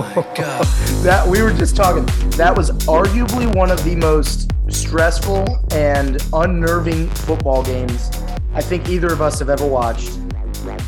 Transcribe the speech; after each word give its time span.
Oh 0.00 1.02
that 1.02 1.26
we 1.26 1.42
were 1.42 1.52
just 1.52 1.76
talking. 1.76 2.06
That 2.36 2.56
was 2.56 2.70
arguably 2.86 3.52
one 3.54 3.70
of 3.70 3.82
the 3.84 3.96
most 3.96 4.52
stressful 4.68 5.46
and 5.72 6.22
unnerving 6.32 7.08
football 7.10 7.62
games 7.62 8.10
I 8.58 8.60
think 8.60 8.88
either 8.88 9.12
of 9.12 9.20
us 9.20 9.38
have 9.38 9.50
ever 9.50 9.66
watched. 9.66 10.18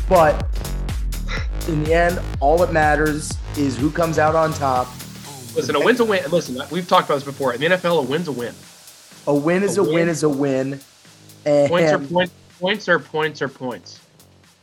But 0.09 0.45
in 1.67 1.83
the 1.83 1.93
end, 1.93 2.19
all 2.39 2.57
that 2.57 2.73
matters 2.73 3.31
is 3.57 3.77
who 3.77 3.91
comes 3.91 4.19
out 4.19 4.35
on 4.35 4.51
top. 4.53 4.87
Listen, 5.55 5.75
a 5.75 5.79
win's 5.79 5.99
a 5.99 6.05
win. 6.05 6.29
Listen, 6.31 6.61
we've 6.71 6.87
talked 6.87 7.07
about 7.07 7.15
this 7.15 7.23
before. 7.23 7.53
In 7.53 7.61
the 7.61 7.67
NFL, 7.67 7.99
a 7.99 8.01
win's 8.01 8.27
a 8.27 8.31
win. 8.31 8.53
A 9.27 9.33
win 9.33 9.63
is 9.63 9.77
a, 9.77 9.83
win. 9.83 10.09
is 10.09 10.23
a 10.23 10.29
win. 10.29 10.81
And 11.45 11.69
Points 11.69 11.91
are 11.91 11.99
points. 11.99 12.33
Points 12.59 12.89
are 12.89 12.99
points 12.99 13.41
are 13.41 13.47
points. 13.47 13.99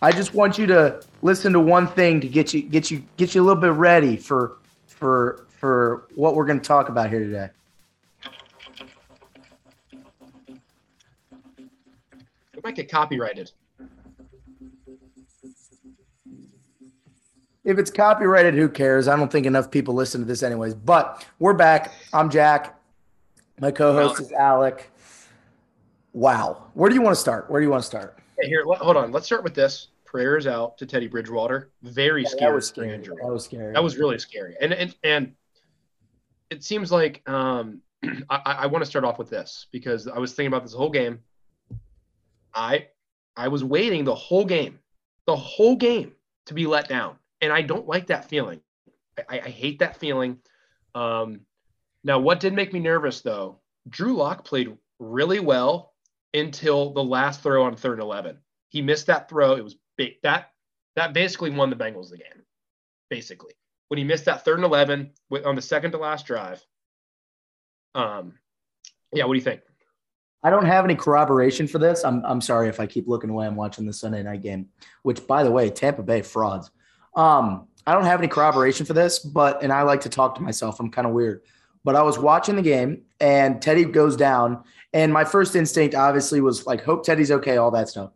I 0.00 0.12
just 0.12 0.32
want 0.32 0.58
you 0.58 0.66
to 0.68 1.02
listen 1.22 1.52
to 1.52 1.60
one 1.60 1.88
thing 1.88 2.20
to 2.20 2.28
get 2.28 2.54
you 2.54 2.62
get 2.62 2.90
you 2.90 3.02
get 3.16 3.34
you 3.34 3.42
a 3.42 3.44
little 3.44 3.60
bit 3.60 3.72
ready 3.72 4.16
for 4.16 4.58
for 4.86 5.46
for 5.58 6.06
what 6.14 6.36
we're 6.36 6.46
going 6.46 6.60
to 6.60 6.66
talk 6.66 6.88
about 6.88 7.10
here 7.10 7.20
today. 7.20 7.48
It 12.54 12.64
might 12.64 12.76
get 12.76 12.90
copyrighted. 12.90 13.50
If 17.64 17.78
it's 17.78 17.90
copyrighted, 17.90 18.54
who 18.54 18.68
cares? 18.68 19.08
I 19.08 19.16
don't 19.16 19.30
think 19.30 19.46
enough 19.46 19.70
people 19.70 19.94
listen 19.94 20.20
to 20.22 20.26
this 20.26 20.42
anyways. 20.42 20.74
But 20.74 21.26
we're 21.38 21.52
back. 21.54 21.92
I'm 22.12 22.30
Jack. 22.30 22.80
My 23.60 23.70
co-host 23.70 24.20
is 24.20 24.32
Alec. 24.32 24.90
Wow. 26.12 26.64
Where 26.74 26.88
do 26.88 26.94
you 26.94 27.02
want 27.02 27.14
to 27.14 27.20
start? 27.20 27.50
Where 27.50 27.60
do 27.60 27.66
you 27.66 27.70
want 27.70 27.82
to 27.82 27.86
start? 27.86 28.17
Hey, 28.40 28.48
here, 28.48 28.64
hold 28.64 28.96
on. 28.96 29.10
Let's 29.12 29.26
start 29.26 29.42
with 29.44 29.54
this. 29.54 29.88
Prayers 30.04 30.46
out 30.46 30.78
to 30.78 30.86
Teddy 30.86 31.06
Bridgewater. 31.06 31.70
Very 31.82 32.22
Yeah, 32.22 32.28
scary. 32.28 32.50
that 32.50 32.54
was 32.54 32.66
scary. 32.68 32.94
injury. 32.94 33.16
That 33.20 33.30
was 33.32 33.44
scary. 33.44 33.72
That 33.72 33.82
was 33.82 33.96
really 33.98 34.18
scary. 34.18 34.56
And 34.60 34.72
and 34.72 34.94
and 35.04 35.34
it 36.50 36.64
seems 36.64 36.90
like 36.90 37.28
um, 37.28 37.82
I, 38.30 38.40
I 38.46 38.66
want 38.66 38.82
to 38.84 38.88
start 38.90 39.04
off 39.04 39.18
with 39.18 39.28
this 39.28 39.66
because 39.70 40.08
I 40.08 40.18
was 40.18 40.32
thinking 40.32 40.48
about 40.48 40.62
this 40.62 40.72
whole 40.72 40.90
game. 40.90 41.18
I 42.54 42.88
I 43.36 43.48
was 43.48 43.62
waiting 43.64 44.04
the 44.04 44.14
whole 44.14 44.44
game, 44.44 44.78
the 45.26 45.36
whole 45.36 45.76
game 45.76 46.12
to 46.46 46.54
be 46.54 46.66
let 46.66 46.88
down, 46.88 47.16
and 47.42 47.52
I 47.52 47.60
don't 47.62 47.86
like 47.86 48.06
that 48.06 48.28
feeling. 48.28 48.60
I, 49.28 49.40
I 49.40 49.48
hate 49.50 49.80
that 49.80 49.98
feeling. 49.98 50.38
Um, 50.94 51.40
now, 52.02 52.18
what 52.18 52.40
did 52.40 52.54
make 52.54 52.72
me 52.72 52.80
nervous 52.80 53.20
though? 53.20 53.58
Drew 53.90 54.14
Lock 54.16 54.44
played 54.44 54.74
really 54.98 55.40
well 55.40 55.92
until 56.38 56.92
the 56.92 57.02
last 57.02 57.42
throw 57.42 57.64
on 57.64 57.76
third 57.76 57.94
and 57.94 58.02
eleven. 58.02 58.38
He 58.68 58.82
missed 58.82 59.06
that 59.06 59.28
throw. 59.28 59.52
It 59.54 59.64
was 59.64 59.76
big. 59.96 60.14
That 60.22 60.50
that 60.96 61.12
basically 61.12 61.50
won 61.50 61.70
the 61.70 61.76
Bengals 61.76 62.10
the 62.10 62.18
game. 62.18 62.42
Basically, 63.10 63.54
when 63.88 63.98
he 63.98 64.04
missed 64.04 64.26
that 64.26 64.44
third 64.44 64.58
and 64.58 64.64
eleven 64.64 65.12
with, 65.30 65.46
on 65.46 65.54
the 65.54 65.62
second 65.62 65.92
to 65.92 65.98
last 65.98 66.26
drive. 66.26 66.64
Um, 67.94 68.34
yeah. 69.12 69.24
What 69.24 69.34
do 69.34 69.38
you 69.38 69.44
think? 69.44 69.62
I 70.42 70.50
don't 70.50 70.66
have 70.66 70.84
any 70.84 70.94
corroboration 70.94 71.66
for 71.66 71.78
this. 71.78 72.04
I'm 72.04 72.24
I'm 72.24 72.40
sorry 72.40 72.68
if 72.68 72.78
I 72.78 72.86
keep 72.86 73.08
looking 73.08 73.30
away. 73.30 73.46
I'm 73.46 73.56
watching 73.56 73.86
the 73.86 73.92
Sunday 73.92 74.22
night 74.22 74.42
game, 74.42 74.68
which 75.02 75.26
by 75.26 75.42
the 75.42 75.50
way, 75.50 75.70
Tampa 75.70 76.02
Bay 76.02 76.22
frauds. 76.22 76.70
Um, 77.16 77.66
I 77.86 77.94
don't 77.94 78.04
have 78.04 78.20
any 78.20 78.28
corroboration 78.28 78.86
for 78.86 78.92
this, 78.92 79.18
but 79.18 79.62
and 79.62 79.72
I 79.72 79.82
like 79.82 80.02
to 80.02 80.08
talk 80.08 80.34
to 80.36 80.42
myself. 80.42 80.78
I'm 80.78 80.90
kind 80.90 81.06
of 81.06 81.14
weird. 81.14 81.42
But 81.88 81.96
I 81.96 82.02
was 82.02 82.18
watching 82.18 82.54
the 82.54 82.60
game 82.60 83.00
and 83.18 83.62
Teddy 83.62 83.86
goes 83.86 84.14
down, 84.14 84.62
and 84.92 85.10
my 85.10 85.24
first 85.24 85.56
instinct 85.56 85.94
obviously 85.94 86.42
was 86.42 86.66
like, 86.66 86.84
hope 86.84 87.02
Teddy's 87.02 87.30
okay, 87.30 87.56
all 87.56 87.70
that 87.70 87.88
stuff. 87.88 88.10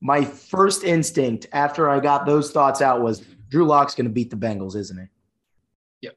My 0.00 0.24
first 0.24 0.84
instinct 0.84 1.48
after 1.50 1.90
I 1.90 1.98
got 1.98 2.24
those 2.24 2.52
thoughts 2.52 2.80
out 2.80 3.02
was 3.02 3.24
Drew 3.48 3.66
Lock's 3.66 3.96
going 3.96 4.04
to 4.04 4.12
beat 4.12 4.30
the 4.30 4.36
Bengals, 4.36 4.76
isn't 4.76 4.96
it? 4.96 5.08
Yep. 6.02 6.16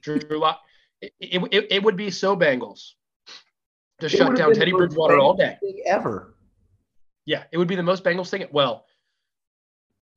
Drew 0.00 0.40
Lock. 0.40 0.60
It, 1.02 1.12
it, 1.20 1.66
it, 1.70 1.82
would 1.82 1.98
be 1.98 2.10
so 2.10 2.34
Bengals 2.34 2.92
to 4.00 4.06
It 4.06 4.08
shut 4.08 4.34
down 4.34 4.54
Teddy 4.54 4.72
Bridgewater 4.72 5.18
all 5.18 5.34
day. 5.34 5.58
Ever. 5.84 6.34
Yeah, 7.26 7.44
it 7.52 7.58
would 7.58 7.68
be 7.68 7.76
the 7.76 7.82
most 7.82 8.04
Bengals 8.04 8.30
thing. 8.30 8.46
Well, 8.52 8.86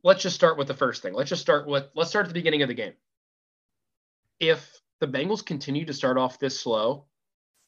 let's 0.01 0.23
just 0.23 0.37
start 0.37 0.57
with 0.57 0.69
the 0.69 0.75
first 0.75 1.01
thing. 1.01 1.13
Let's 1.13 1.29
just 1.29 1.41
start 1.41 1.67
with 1.67 1.89
let's 1.93 2.09
start 2.09 2.23
at 2.23 2.29
the 2.29 2.35
beginning 2.35 2.61
of 2.61 2.69
the 2.69 2.73
game. 2.73 2.93
If 4.39 4.81
the 5.01 5.07
Bengals 5.07 5.45
continue 5.45 5.83
to 5.85 5.93
start 5.93 6.17
off 6.17 6.39
this 6.39 6.57
slow, 6.57 7.05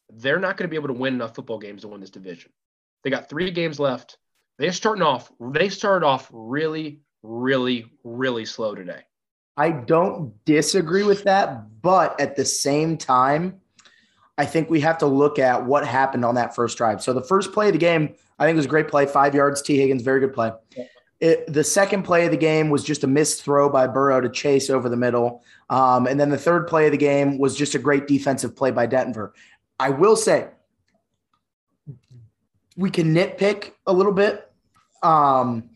they're 0.09 0.39
not 0.39 0.55
going 0.55 0.69
to 0.69 0.71
be 0.71 0.77
able 0.77 0.88
to 0.88 0.94
win 0.94 1.16
enough 1.16 1.35
football 1.35 1.57
games 1.57 1.81
to 1.81 1.89
win 1.89 1.99
this 1.99 2.11
division. 2.11 2.51
They 3.03 3.09
got 3.09 3.27
three 3.27 3.51
games 3.51 3.79
left. 3.79 4.17
They're 4.59 4.71
starting 4.71 5.01
off. 5.01 5.31
They 5.39 5.67
started 5.67 6.05
off 6.05 6.29
really, 6.31 7.01
really, 7.23 7.88
really 8.03 8.45
slow 8.45 8.75
today. 8.75 9.01
I 9.57 9.71
don't 9.71 10.33
disagree 10.45 11.03
with 11.03 11.23
that, 11.25 11.81
but 11.81 12.19
at 12.19 12.35
the 12.35 12.45
same 12.45 12.97
time, 12.97 13.59
I 14.38 14.45
think 14.45 14.69
we 14.69 14.79
have 14.81 15.00
to 15.00 15.05
look 15.05 15.38
at 15.38 15.65
what 15.65 15.85
happened 15.85 16.25
on 16.25 16.35
that 16.35 16.55
first 16.55 16.77
drive. 16.77 17.03
So 17.03 17.13
the 17.13 17.23
first 17.23 17.51
play 17.51 17.67
of 17.67 17.73
the 17.73 17.79
game, 17.79 18.15
I 18.39 18.45
think 18.45 18.55
was 18.55 18.65
a 18.65 18.69
great 18.69 18.88
play, 18.88 19.05
five 19.05 19.35
yards. 19.35 19.61
Tee 19.61 19.77
Higgins, 19.77 20.01
very 20.01 20.19
good 20.19 20.33
play. 20.33 20.51
It, 21.23 21.53
the 21.53 21.63
second 21.63 22.03
play 22.03 22.25
of 22.25 22.31
the 22.31 22.38
game 22.38 22.69
was 22.69 22.84
just 22.84 23.06
a 23.06 23.07
missed 23.07 23.44
throw 23.44 23.69
by 23.69 23.88
Burrow 23.88 24.19
to 24.19 24.28
Chase 24.28 24.69
over 24.69 24.89
the 24.89 24.97
middle, 24.97 25.41
um, 25.69 26.06
and 26.06 26.19
then 26.19 26.29
the 26.29 26.38
third 26.38 26.67
play 26.67 26.85
of 26.85 26.91
the 26.91 26.97
game 26.97 27.38
was 27.38 27.56
just 27.56 27.75
a 27.75 27.79
great 27.79 28.07
defensive 28.07 28.56
play 28.56 28.72
by 28.72 28.85
Denver. 28.85 29.33
I 29.79 29.89
will 29.89 30.17
say 30.17 30.50
we 32.75 32.89
can 32.89 33.13
nitpick 33.13 33.72
a 33.88 33.94
little 33.94 34.12
bit. 34.12 34.51
Um, 35.01 35.69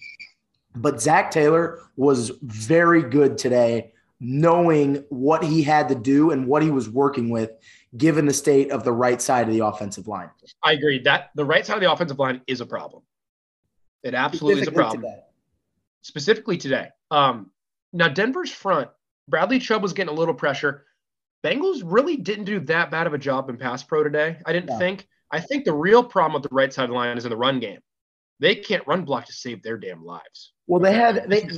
but 0.76 1.02
Zach 1.02 1.32
Taylor 1.32 1.80
was 1.96 2.32
very 2.42 3.04
good 3.04 3.38
today, 3.38 3.94
knowing 4.20 5.04
what 5.10 5.44
he 5.44 5.64
had 5.64 5.90
to 5.90 5.96
do 5.96 6.32
and 6.32 6.48
what 6.48 6.62
he 6.62 6.70
was 6.70 6.90
working 6.90 7.30
with, 7.30 7.52
given 7.96 8.26
the 8.26 8.34
state 8.34 8.72
of 8.72 8.84
the 8.84 8.92
right 8.92 9.22
side 9.22 9.48
of 9.48 9.54
the 9.54 9.66
offensive 9.66 10.08
line. 10.08 10.30
I 10.64 10.74
agree 10.74 11.00
that 11.04 11.32
the 11.36 11.46
right 11.46 11.66
side 11.66 11.76
of 11.76 11.82
the 11.82 11.92
offensive 11.92 12.20
line 12.20 12.42
is 12.48 12.62
a 12.62 12.66
problem. 12.66 13.04
It 14.04 14.14
absolutely 14.14 14.62
is 14.62 14.68
a 14.68 14.72
problem. 14.72 15.02
today. 15.02 15.22
Specifically 16.08 16.56
today. 16.56 16.88
Um, 17.12 17.52
now 17.92 18.08
Denver's 18.08 18.50
front, 18.50 18.90
Bradley 19.28 19.60
Chubb 19.60 19.84
was 19.84 19.92
getting 19.92 20.14
a 20.14 20.18
little 20.18 20.34
pressure. 20.34 20.86
Bengals 21.44 21.82
really 21.84 22.16
didn't 22.16 22.46
do 22.46 22.62
that 22.62 22.90
bad 22.90 23.08
of 23.08 23.14
a 23.14 23.18
job 23.18 23.50
in 23.50 23.58
pass 23.58 23.84
pro 23.84 24.04
today. 24.06 24.38
I 24.46 24.54
didn't 24.54 24.70
No. 24.70 24.80
think. 24.80 25.06
I 25.34 25.42
think 25.42 25.66
the 25.66 25.74
real 25.74 26.02
problem 26.02 26.42
with 26.42 26.50
the 26.50 26.56
right 26.56 26.72
side 26.72 26.86
of 26.86 26.92
the 26.92 26.96
line 26.96 27.18
is 27.18 27.26
in 27.26 27.30
the 27.30 27.36
run 27.36 27.60
game. 27.60 27.80
They 28.40 28.56
can't 28.56 28.88
run 28.88 29.04
block 29.04 29.26
to 29.26 29.34
save 29.34 29.62
their 29.64 29.78
damn 29.78 30.06
lives. 30.06 30.54
Well, 30.68 30.80
they 30.80 30.94
had 30.94 31.30
they. 31.30 31.50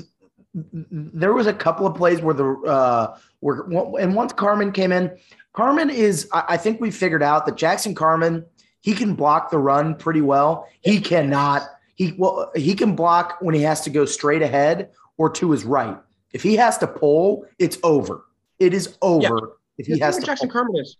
There 0.73 1.33
was 1.33 1.45
a 1.45 1.53
couple 1.53 1.85
of 1.85 1.93
plays 1.95 2.19
where 2.21 2.33
the 2.33 2.49
uh, 2.65 3.17
where 3.41 3.61
and 3.99 4.15
once 4.15 4.33
Carman 4.33 4.71
came 4.71 4.91
in, 4.91 5.15
Carman 5.53 5.91
is. 5.91 6.27
I 6.33 6.43
I 6.49 6.57
think 6.57 6.81
we 6.81 6.89
figured 6.89 7.21
out 7.21 7.45
that 7.45 7.55
Jackson 7.55 7.93
Carman 7.93 8.43
he 8.81 8.95
can 8.95 9.13
block 9.13 9.51
the 9.51 9.59
run 9.59 9.93
pretty 9.93 10.21
well. 10.21 10.67
He 10.81 10.99
cannot. 10.99 11.69
He 11.99 12.13
well 12.17 12.49
he 12.55 12.75
can 12.75 12.95
block 12.95 13.39
when 13.41 13.53
he 13.53 13.61
has 13.63 13.81
to 13.81 13.89
go 13.89 14.05
straight 14.05 14.41
ahead 14.41 14.91
or 15.17 15.29
to 15.31 15.51
his 15.51 15.65
right. 15.65 15.97
If 16.31 16.41
he 16.41 16.55
has 16.55 16.77
to 16.77 16.87
pull, 16.87 17.45
it's 17.59 17.77
over. 17.83 18.23
It 18.57 18.73
is 18.73 18.97
over 19.01 19.57
if 19.77 19.85
he 19.85 19.99
has 19.99 20.15
to. 20.17 20.25
Jackson 20.25 20.47
pull. 20.47 20.53
Carman 20.53 20.77
is. 20.77 20.95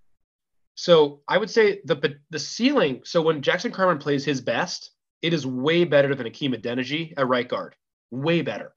So 0.75 1.22
I 1.25 1.38
would 1.38 1.50
say 1.50 1.80
the 1.86 2.18
the 2.31 2.40
ceiling. 2.40 3.00
So 3.06 3.22
when 3.22 3.42
Jackson 3.42 3.72
Carman 3.72 3.98
plays 3.98 4.25
his 4.25 4.42
best, 4.42 4.92
it 5.22 5.34
is 5.34 5.48
way 5.48 5.86
better 5.86 6.13
than 6.16 6.25
Hakeem 6.25 6.51
Adeniji 6.51 7.13
at 7.16 7.30
right 7.30 7.48
guard. 7.48 7.78
Way 8.12 8.42
better. 8.42 8.74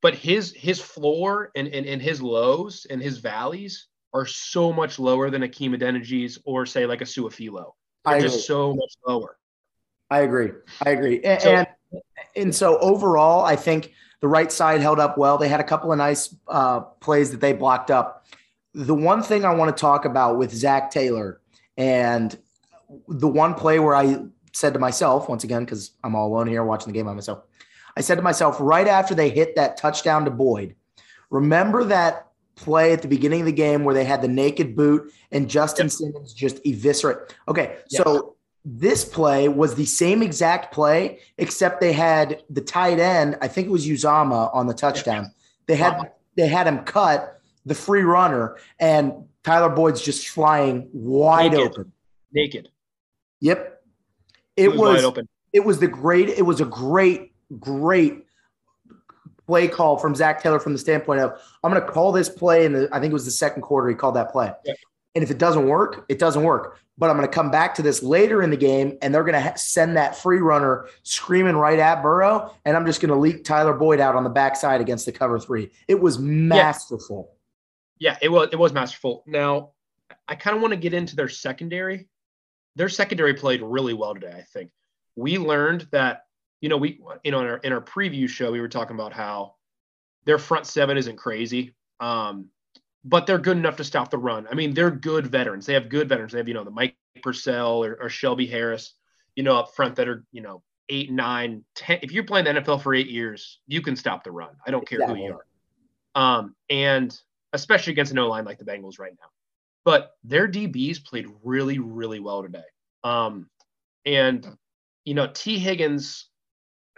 But 0.00 0.16
his 0.16 0.52
his 0.52 0.80
floor 0.80 1.52
and, 1.54 1.68
and, 1.68 1.86
and 1.86 2.02
his 2.02 2.20
lows 2.20 2.84
and 2.90 3.00
his 3.00 3.18
valleys 3.18 3.86
are 4.12 4.26
so 4.26 4.72
much 4.72 4.98
lower 4.98 5.30
than 5.30 5.42
Hakeem 5.42 5.72
Adeniji's 5.74 6.40
or 6.44 6.66
say 6.66 6.84
like 6.84 7.00
a 7.00 7.04
Su'a-Filo. 7.04 7.76
They're 8.04 8.20
just 8.22 8.44
so 8.44 8.74
much 8.74 8.94
lower. 9.06 9.38
I 10.12 10.20
agree. 10.20 10.50
I 10.84 10.90
agree. 10.90 11.22
And, 11.22 11.40
so, 11.40 11.50
and, 11.50 11.66
and 12.36 12.54
so 12.54 12.78
overall, 12.78 13.44
I 13.44 13.56
think 13.56 13.92
the 14.20 14.28
right 14.28 14.52
side 14.52 14.82
held 14.82 15.00
up 15.00 15.16
well. 15.16 15.38
They 15.38 15.48
had 15.48 15.60
a 15.60 15.64
couple 15.64 15.90
of 15.90 15.96
nice 15.96 16.34
uh, 16.48 16.80
plays 16.80 17.30
that 17.30 17.40
they 17.40 17.54
blocked 17.54 17.90
up. 17.90 18.26
The 18.74 18.94
one 18.94 19.22
thing 19.22 19.44
I 19.44 19.54
want 19.54 19.74
to 19.74 19.80
talk 19.80 20.04
about 20.04 20.36
with 20.36 20.52
Zach 20.52 20.90
Taylor 20.90 21.40
and 21.78 22.38
the 23.08 23.28
one 23.28 23.54
play 23.54 23.78
where 23.78 23.94
I 23.94 24.18
said 24.52 24.74
to 24.74 24.78
myself, 24.78 25.30
once 25.30 25.44
again, 25.44 25.64
because 25.64 25.92
I'm 26.04 26.14
all 26.14 26.28
alone 26.28 26.46
here 26.46 26.62
watching 26.62 26.92
the 26.92 26.98
game 26.98 27.06
by 27.06 27.14
myself, 27.14 27.42
I 27.96 28.02
said 28.02 28.16
to 28.16 28.22
myself 28.22 28.56
right 28.60 28.86
after 28.86 29.14
they 29.14 29.30
hit 29.30 29.56
that 29.56 29.78
touchdown 29.78 30.26
to 30.26 30.30
Boyd, 30.30 30.76
remember 31.30 31.84
that 31.84 32.28
play 32.54 32.92
at 32.92 33.00
the 33.00 33.08
beginning 33.08 33.40
of 33.40 33.46
the 33.46 33.52
game 33.52 33.82
where 33.82 33.94
they 33.94 34.04
had 34.04 34.20
the 34.20 34.28
naked 34.28 34.76
boot 34.76 35.10
and 35.30 35.48
Justin 35.48 35.86
yep. 35.86 35.92
Simmons 35.92 36.34
just 36.34 36.60
eviscerate. 36.66 37.34
Okay, 37.48 37.78
yes. 37.88 38.02
so 38.02 38.36
this 38.64 39.04
play 39.04 39.48
was 39.48 39.74
the 39.74 39.84
same 39.84 40.22
exact 40.22 40.72
play, 40.72 41.18
except 41.38 41.80
they 41.80 41.92
had 41.92 42.42
the 42.48 42.60
tight 42.60 42.98
end. 43.00 43.36
I 43.40 43.48
think 43.48 43.66
it 43.66 43.70
was 43.70 43.86
Uzomah 43.86 44.54
on 44.54 44.66
the 44.66 44.74
touchdown. 44.74 45.32
They 45.66 45.76
had 45.76 46.12
they 46.36 46.46
had 46.46 46.66
him 46.66 46.80
cut 46.80 47.40
the 47.66 47.74
free 47.74 48.02
runner, 48.02 48.56
and 48.78 49.12
Tyler 49.42 49.68
Boyd's 49.68 50.00
just 50.00 50.28
flying 50.28 50.88
wide 50.92 51.52
naked. 51.52 51.66
open. 51.66 51.92
Naked. 52.32 52.68
Yep. 53.40 53.82
It, 54.56 54.64
it 54.64 54.76
was, 54.76 55.04
was 55.04 55.18
it 55.52 55.60
was 55.60 55.78
the 55.78 55.88
great. 55.88 56.28
It 56.28 56.42
was 56.42 56.60
a 56.60 56.64
great, 56.64 57.32
great 57.58 58.26
play 59.46 59.66
call 59.66 59.96
from 59.98 60.14
Zach 60.14 60.42
Taylor 60.42 60.60
from 60.60 60.72
the 60.72 60.78
standpoint 60.78 61.20
of 61.20 61.40
I'm 61.64 61.72
going 61.72 61.84
to 61.84 61.88
call 61.90 62.12
this 62.12 62.28
play 62.28 62.64
in 62.64 62.72
the. 62.72 62.88
I 62.92 63.00
think 63.00 63.10
it 63.10 63.14
was 63.14 63.24
the 63.24 63.32
second 63.32 63.62
quarter. 63.62 63.88
He 63.88 63.94
called 63.94 64.16
that 64.16 64.30
play. 64.30 64.52
Yep. 64.64 64.76
And 65.14 65.22
if 65.22 65.30
it 65.30 65.38
doesn't 65.38 65.66
work, 65.66 66.06
it 66.08 66.18
doesn't 66.18 66.42
work. 66.42 66.78
But 66.96 67.10
I'm 67.10 67.16
going 67.16 67.28
to 67.28 67.34
come 67.34 67.50
back 67.50 67.74
to 67.74 67.82
this 67.82 68.02
later 68.02 68.42
in 68.42 68.50
the 68.50 68.56
game, 68.56 68.96
and 69.02 69.14
they're 69.14 69.24
going 69.24 69.42
to 69.42 69.58
send 69.58 69.96
that 69.96 70.16
free 70.16 70.38
runner 70.38 70.86
screaming 71.02 71.56
right 71.56 71.78
at 71.78 72.02
Burrow, 72.02 72.54
and 72.64 72.76
I'm 72.76 72.86
just 72.86 73.00
going 73.00 73.10
to 73.10 73.18
leak 73.18 73.44
Tyler 73.44 73.74
Boyd 73.74 74.00
out 74.00 74.14
on 74.14 74.24
the 74.24 74.30
backside 74.30 74.80
against 74.80 75.06
the 75.06 75.12
cover 75.12 75.38
three. 75.38 75.70
It 75.88 76.00
was 76.00 76.18
masterful. 76.18 77.36
Yeah, 77.98 78.12
yeah 78.12 78.18
it 78.22 78.28
was. 78.28 78.48
It 78.52 78.58
was 78.58 78.72
masterful. 78.72 79.22
Now, 79.26 79.70
I 80.28 80.34
kind 80.34 80.56
of 80.56 80.62
want 80.62 80.72
to 80.72 80.78
get 80.78 80.94
into 80.94 81.16
their 81.16 81.28
secondary. 81.28 82.08
Their 82.76 82.88
secondary 82.88 83.34
played 83.34 83.62
really 83.62 83.94
well 83.94 84.14
today. 84.14 84.34
I 84.34 84.42
think 84.42 84.70
we 85.16 85.38
learned 85.38 85.88
that 85.90 86.24
you 86.60 86.68
know 86.68 86.76
we 86.76 87.00
you 87.24 87.30
know 87.30 87.40
in 87.40 87.46
our 87.46 87.56
in 87.58 87.72
our 87.72 87.80
preview 87.80 88.28
show 88.28 88.50
we 88.50 88.60
were 88.60 88.68
talking 88.68 88.96
about 88.96 89.12
how 89.12 89.54
their 90.24 90.38
front 90.38 90.66
seven 90.66 90.96
isn't 90.96 91.16
crazy. 91.16 91.74
Um, 92.00 92.48
but 93.04 93.26
they're 93.26 93.38
good 93.38 93.56
enough 93.56 93.76
to 93.76 93.84
stop 93.84 94.10
the 94.10 94.18
run. 94.18 94.46
I 94.50 94.54
mean, 94.54 94.74
they're 94.74 94.90
good 94.90 95.26
veterans. 95.26 95.66
They 95.66 95.74
have 95.74 95.88
good 95.88 96.08
veterans. 96.08 96.32
They 96.32 96.38
have, 96.38 96.48
you 96.48 96.54
know, 96.54 96.64
the 96.64 96.70
Mike 96.70 96.96
Purcell 97.22 97.84
or, 97.84 97.98
or 98.00 98.08
Shelby 98.08 98.46
Harris, 98.46 98.94
you 99.34 99.42
know, 99.42 99.56
up 99.56 99.74
front 99.74 99.96
that 99.96 100.08
are, 100.08 100.24
you 100.32 100.40
know, 100.40 100.62
eight, 100.88 101.10
nine, 101.10 101.64
ten. 101.74 101.98
If 102.02 102.12
you're 102.12 102.24
playing 102.24 102.44
the 102.44 102.52
NFL 102.52 102.82
for 102.82 102.94
eight 102.94 103.08
years, 103.08 103.58
you 103.66 103.80
can 103.80 103.96
stop 103.96 104.24
the 104.24 104.30
run. 104.30 104.50
I 104.66 104.70
don't 104.70 104.86
care 104.86 105.00
exactly. 105.00 105.20
who 105.20 105.26
you 105.26 105.34
are. 105.34 105.46
Um, 106.14 106.54
and 106.68 107.18
especially 107.52 107.92
against 107.92 108.12
an 108.12 108.18
O 108.18 108.28
line 108.28 108.44
like 108.44 108.58
the 108.58 108.64
Bengals 108.64 108.98
right 108.98 109.12
now. 109.18 109.28
But 109.84 110.12
their 110.22 110.46
DBs 110.46 111.04
played 111.04 111.26
really, 111.42 111.78
really 111.78 112.20
well 112.20 112.42
today. 112.42 112.62
Um, 113.02 113.48
and 114.06 114.46
you 115.04 115.14
know, 115.14 115.28
Tee 115.32 115.58
Higgins, 115.58 116.28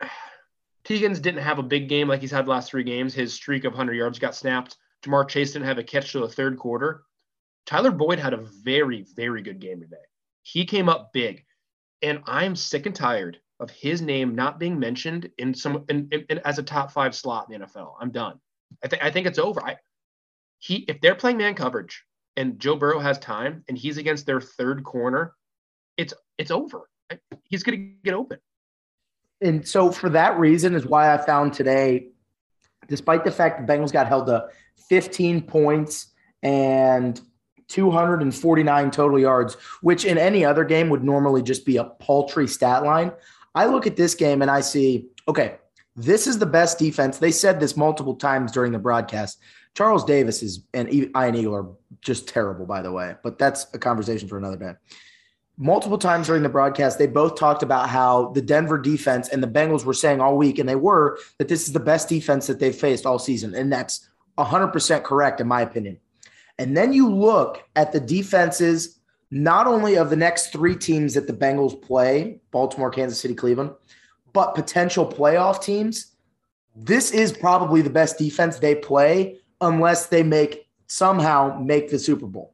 Tee 0.85 0.95
Higgins 0.95 1.21
didn't 1.21 1.43
have 1.43 1.59
a 1.59 1.63
big 1.63 1.89
game 1.89 2.09
like 2.09 2.21
he's 2.21 2.31
had 2.31 2.45
the 2.45 2.51
last 2.51 2.71
three 2.71 2.85
games. 2.85 3.15
His 3.15 3.33
streak 3.33 3.65
of 3.65 3.73
100 3.73 3.95
yards 3.95 4.19
got 4.19 4.35
snapped. 4.35 4.77
Ja'Marr 5.05 5.29
Chase 5.29 5.53
didn't 5.53 5.69
have 5.69 5.79
a 5.79 5.85
catch 5.85 6.13
to 6.13 6.21
the 6.21 6.29
third 6.29 6.59
quarter. 6.59 7.03
Tyler 7.67 7.91
Boyd 7.91 8.19
had 8.19 8.35
a 8.35 8.45
very, 8.65 9.07
very 9.15 9.43
good 9.43 9.61
game 9.61 9.81
today. 9.81 9.97
He 10.43 10.65
came 10.65 10.89
up 10.89 11.13
big. 11.13 11.45
And 12.03 12.23
I'm 12.27 12.55
sick 12.55 12.87
and 12.87 12.95
tired 12.95 13.39
of 13.61 13.71
his 13.71 14.03
name 14.03 14.35
not 14.35 14.59
being 14.59 14.79
mentioned 14.79 15.31
in 15.39 15.55
some 15.55 15.85
in, 15.89 16.09
in, 16.13 16.25
in, 16.29 16.39
as 16.45 16.59
a 16.59 16.63
top 16.63 16.93
five 16.93 17.15
slot 17.15 17.47
in 17.51 17.59
the 17.59 17.67
NFL. 17.67 17.95
I'm 18.01 18.11
done. 18.11 18.39
I 18.83 18.89
think 18.89 19.03
I 19.03 19.11
think 19.11 19.27
it's 19.27 19.39
over. 19.39 19.65
I 19.65 19.77
he 20.59 20.85
if 20.89 21.01
they're 21.01 21.15
playing 21.15 21.39
man 21.39 21.55
coverage 21.55 22.05
and 22.37 22.59
Joe 22.59 22.77
Burrow 22.77 22.99
has 22.99 23.19
time 23.19 23.65
and 23.69 23.79
he's 23.79 23.97
against 23.97 24.27
their 24.27 24.41
third 24.41 24.85
corner, 24.85 25.35
it's 25.97 26.13
it's 26.37 26.51
over. 26.51 26.91
He's 27.45 27.63
going 27.63 27.79
to 27.79 27.95
get 28.05 28.15
open. 28.15 28.39
And 29.41 29.67
so 29.67 29.93
for 29.93 30.09
that 30.11 30.39
reason 30.39 30.75
is 30.75 30.87
why 30.87 31.13
I 31.13 31.19
found 31.19 31.53
today, 31.53 32.09
despite 32.89 33.25
the 33.25 33.31
fact 33.31 33.67
the 33.67 33.73
Bengals 33.73 33.93
got 33.93 34.07
held 34.07 34.27
to 34.27 34.47
15 34.89 35.43
points 35.43 36.09
and 36.43 37.21
249 37.69 38.91
total 38.91 39.19
yards, 39.19 39.55
which 39.81 40.05
in 40.05 40.19
any 40.19 40.45
other 40.45 40.65
game 40.65 40.91
would 40.91 41.03
normally 41.03 41.43
just 41.43 41.65
be 41.65 41.77
a 41.79 41.85
paltry 41.85 42.47
stat 42.47 42.83
line. 42.85 43.13
I 43.55 43.67
look 43.67 43.87
at 43.87 43.97
this 43.97 44.15
game 44.15 44.43
and 44.43 44.51
I 44.51 44.61
see, 44.61 45.09
okay, 45.29 45.57
this 45.97 46.27
is 46.27 46.39
the 46.39 46.47
best 46.47 46.79
defense. 46.79 47.19
They 47.19 47.31
said 47.31 47.61
this 47.61 47.77
multiple 47.77 48.17
times 48.17 48.53
during 48.53 48.73
the 48.73 48.79
broadcast. 48.79 49.39
Charles 49.75 50.05
Davis 50.05 50.43
is 50.43 50.65
and 50.75 50.93
Ian 50.93 51.35
Eagle 51.35 51.55
are 51.55 51.69
just 52.01 52.29
terrible, 52.29 52.67
by 52.67 52.83
the 52.83 52.93
way, 52.93 53.15
but 53.23 53.39
that's 53.39 53.67
a 53.75 53.79
conversation 53.79 54.29
for 54.29 54.39
another 54.39 54.57
day. 54.57 54.73
Multiple 55.57 55.99
times 55.99 56.27
during 56.27 56.43
the 56.43 56.49
broadcast, 56.49 56.99
they 56.99 57.07
both 57.07 57.37
talked 57.37 57.63
about 57.63 57.89
how 57.89 58.31
the 58.31 58.43
Denver 58.43 58.77
defense 58.77 59.29
and 59.29 59.41
the 59.43 59.49
Bengals 59.49 59.85
were 59.85 59.95
saying 59.95 60.21
all 60.21 60.37
week, 60.37 60.59
and 60.59 60.69
they 60.69 60.75
were, 60.75 61.19
that 61.39 61.49
this 61.49 61.67
is 61.67 61.73
the 61.73 61.81
best 61.81 62.09
defense 62.09 62.49
that 62.49 62.59
they've 62.59 62.75
faced 62.75 63.07
all 63.07 63.21
season. 63.21 63.55
And 63.55 63.73
that's 63.73 64.09
100% 64.37 65.05
correct, 65.05 65.41
in 65.41 65.47
my 65.47 65.61
opinion. 65.61 65.99
And 66.59 66.77
then 66.77 66.93
you 66.93 67.13
look 67.13 67.63
at 67.77 67.93
the 67.93 68.01
defenses, 68.01 68.99
not 69.31 69.67
only 69.67 69.97
of 69.97 70.11
the 70.11 70.17
next 70.17 70.53
three 70.53 70.77
teams 70.77 71.15
that 71.15 71.27
the 71.27 71.33
Bengals 71.33 71.81
play 71.81 72.41
Baltimore, 72.51 72.91
Kansas 72.91 73.21
City, 73.21 73.35
Cleveland, 73.35 73.73
but 74.33 74.55
potential 74.55 75.07
playoff 75.07 75.63
teams. 75.63 76.13
This 76.77 77.13
is 77.13 77.33
probably 77.33 77.83
the 77.83 77.91
best 77.91 78.19
defense 78.19 78.59
they 78.59 78.75
play 78.75 79.39
unless 79.61 80.07
they 80.07 80.23
make 80.23 80.69
somehow 80.87 81.59
make 81.61 81.91
the 81.91 81.99
Super 81.99 82.27
Bowl. 82.27 82.54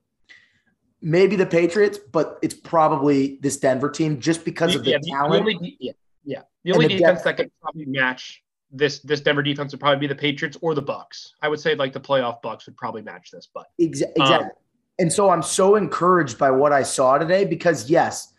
Maybe 1.03 1.37
the 1.37 1.47
Patriots, 1.47 1.99
but 1.99 2.39
it's 2.43 2.55
probably 2.55 3.39
this 3.41 3.57
Denver 3.57 3.91
team 3.91 4.21
just 4.21 4.45
because 4.45 4.75
of 4.75 4.85
the, 4.85 4.91
yeah, 4.91 4.99
talent. 4.99 5.47
The 5.47 5.55
only, 5.55 5.77
yeah, 5.81 5.93
yeah. 6.25 6.43
The 6.65 6.73
only 6.73 6.89
the 6.89 6.99
defense 6.99 7.23
depth. 7.23 7.25
that 7.25 7.37
could 7.37 7.51
probably 7.63 7.87
match 7.87 8.43
this 8.73 9.01
this 9.01 9.21
Denver 9.21 9.43
defense 9.43 9.73
would 9.73 9.81
probably 9.81 10.01
be 10.01 10.07
the 10.07 10.15
Patriots 10.15 10.57
or 10.61 10.75
the 10.75 10.83
Bucks. 10.83 11.35
I 11.43 11.49
would 11.49 11.61
say 11.61 11.75
like 11.75 11.93
the 11.93 12.01
playoff 12.01 12.43
Bucks 12.43 12.67
would 12.67 12.77
probably 12.77 13.03
match 13.03 13.31
this, 13.31 13.49
but 13.53 13.67
exactly. 13.79 14.25
Um, 14.25 14.51
and 14.99 15.13
so 15.13 15.31
I'm 15.31 15.43
so 15.43 15.77
encouraged 15.77 16.39
by 16.39 16.51
what 16.51 16.73
I 16.73 16.83
saw 16.83 17.19
today 17.19 17.45
because 17.45 17.89
yes, 17.89 18.35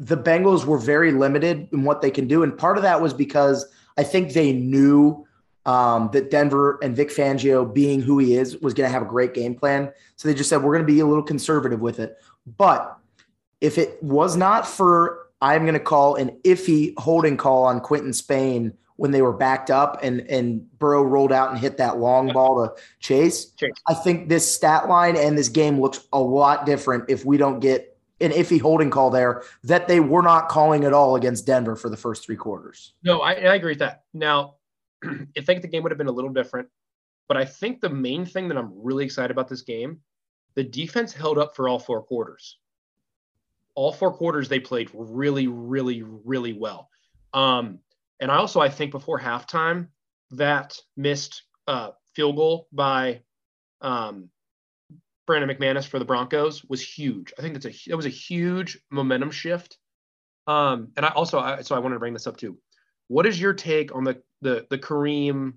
the 0.00 0.16
Bengals 0.16 0.64
were 0.64 0.78
very 0.78 1.12
limited 1.12 1.68
in 1.72 1.84
what 1.84 2.00
they 2.00 2.10
can 2.10 2.26
do, 2.26 2.42
and 2.42 2.56
part 2.56 2.76
of 2.76 2.82
that 2.82 3.00
was 3.00 3.12
because 3.12 3.66
I 3.96 4.04
think 4.04 4.32
they 4.32 4.52
knew 4.52 5.26
um, 5.68 6.08
that 6.14 6.30
Denver 6.30 6.78
and 6.82 6.96
Vic 6.96 7.10
Fangio, 7.10 7.70
being 7.70 8.00
who 8.00 8.18
he 8.18 8.36
is, 8.36 8.56
was 8.56 8.72
going 8.72 8.88
to 8.88 8.92
have 8.92 9.02
a 9.02 9.04
great 9.04 9.34
game 9.34 9.54
plan. 9.54 9.92
So 10.16 10.26
they 10.26 10.32
just 10.32 10.48
said 10.48 10.62
we're 10.62 10.72
going 10.72 10.86
to 10.86 10.90
be 10.90 11.00
a 11.00 11.06
little 11.06 11.22
conservative 11.22 11.80
with 11.80 12.00
it. 12.00 12.16
But 12.56 12.96
if 13.60 13.76
it 13.76 14.02
was 14.02 14.34
not 14.34 14.66
for 14.66 15.26
I'm 15.42 15.62
going 15.62 15.74
to 15.74 15.80
call 15.80 16.14
an 16.14 16.30
iffy 16.42 16.94
holding 16.96 17.36
call 17.36 17.64
on 17.64 17.80
Quinton 17.80 18.14
Spain 18.14 18.72
when 18.96 19.10
they 19.10 19.20
were 19.20 19.34
backed 19.34 19.70
up 19.70 19.98
and 20.02 20.20
and 20.22 20.66
Burrow 20.78 21.02
rolled 21.02 21.32
out 21.32 21.50
and 21.50 21.58
hit 21.58 21.76
that 21.76 21.98
long 21.98 22.32
ball 22.32 22.66
to 22.66 22.82
Chase. 23.00 23.50
Chase. 23.50 23.74
I 23.86 23.92
think 23.92 24.30
this 24.30 24.50
stat 24.50 24.88
line 24.88 25.18
and 25.18 25.36
this 25.36 25.50
game 25.50 25.78
looks 25.78 26.00
a 26.14 26.18
lot 26.18 26.64
different 26.64 27.04
if 27.10 27.26
we 27.26 27.36
don't 27.36 27.60
get 27.60 27.94
an 28.22 28.30
iffy 28.32 28.58
holding 28.58 28.88
call 28.88 29.10
there 29.10 29.42
that 29.64 29.86
they 29.86 30.00
were 30.00 30.22
not 30.22 30.48
calling 30.48 30.84
at 30.84 30.94
all 30.94 31.14
against 31.14 31.46
Denver 31.46 31.76
for 31.76 31.90
the 31.90 31.96
first 31.96 32.24
three 32.24 32.36
quarters. 32.36 32.94
No, 33.04 33.20
I, 33.20 33.32
I 33.32 33.54
agree 33.54 33.72
with 33.72 33.80
that. 33.80 34.04
Now, 34.14 34.54
I 35.04 35.40
think 35.40 35.62
the 35.62 35.68
game 35.68 35.82
would 35.82 35.92
have 35.92 35.98
been 35.98 36.08
a 36.08 36.12
little 36.12 36.32
different, 36.32 36.68
but 37.28 37.36
I 37.36 37.44
think 37.44 37.80
the 37.80 37.90
main 37.90 38.24
thing 38.24 38.48
that 38.48 38.58
I'm 38.58 38.72
really 38.74 39.04
excited 39.04 39.30
about 39.30 39.48
this 39.48 39.62
game, 39.62 40.00
the 40.54 40.64
defense 40.64 41.12
held 41.12 41.38
up 41.38 41.54
for 41.54 41.68
all 41.68 41.78
four 41.78 42.02
quarters. 42.02 42.58
All 43.74 43.92
four 43.92 44.12
quarters 44.12 44.48
they 44.48 44.60
played 44.60 44.90
really, 44.92 45.46
really, 45.46 46.02
really 46.02 46.52
well. 46.52 46.88
Um, 47.32 47.78
and 48.20 48.30
I 48.30 48.36
also 48.36 48.60
I 48.60 48.68
think 48.68 48.90
before 48.90 49.20
halftime 49.20 49.88
that 50.32 50.76
missed 50.96 51.42
uh, 51.66 51.90
field 52.14 52.36
goal 52.36 52.68
by 52.72 53.20
um, 53.80 54.30
Brandon 55.26 55.54
McManus 55.54 55.86
for 55.86 55.98
the 55.98 56.04
Broncos 56.04 56.64
was 56.64 56.82
huge. 56.82 57.32
I 57.38 57.42
think 57.42 57.54
that's 57.54 57.66
a 57.66 57.90
that 57.90 57.96
was 57.96 58.06
a 58.06 58.10
huge 58.10 58.78
momentum 58.90 59.30
shift. 59.30 59.76
Um, 60.46 60.88
and 60.96 61.04
I 61.04 61.10
also 61.10 61.38
I, 61.38 61.60
so 61.62 61.76
I 61.76 61.78
wanted 61.78 61.96
to 61.96 62.00
bring 62.00 62.14
this 62.14 62.26
up 62.26 62.36
too. 62.36 62.58
What 63.08 63.26
is 63.26 63.40
your 63.40 63.54
take 63.54 63.94
on 63.94 64.04
the 64.04 64.22
the 64.40 64.66
the 64.70 64.78
Kareem 64.78 65.54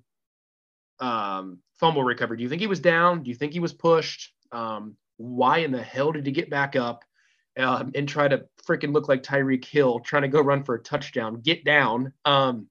um, 1.00 1.60
fumble 1.80 2.04
recovery? 2.04 2.38
Do 2.38 2.44
you 2.44 2.50
think 2.50 2.62
he 2.62 2.68
was 2.68 2.80
down? 2.80 3.24
Do 3.24 3.30
you 3.30 3.36
think 3.36 3.54
he 3.54 3.60
was 3.60 3.74
pushed? 3.74 4.34
Um, 4.52 4.96
why 5.18 5.60
in 5.60 5.72
the 5.72 5.82
hell 5.82 6.12
did 6.12 6.26
he 6.26 6.32
get 6.32 6.50
back 6.50 6.76
up 6.76 7.04
um, 7.58 7.92
and 7.94 8.08
try 8.08 8.28
to 8.28 8.46
freaking 8.68 8.94
look 8.94 9.08
like 9.08 9.24
Tyreek 9.24 9.66
Hill 9.66 10.00
trying 10.00 10.24
to 10.24 10.28
go 10.28 10.42
run 10.42 10.64
for 10.64 10.76
a 10.76 10.82
touchdown? 10.82 11.42
Get 11.42 11.64
down. 11.64 12.14
Um, 12.26 12.68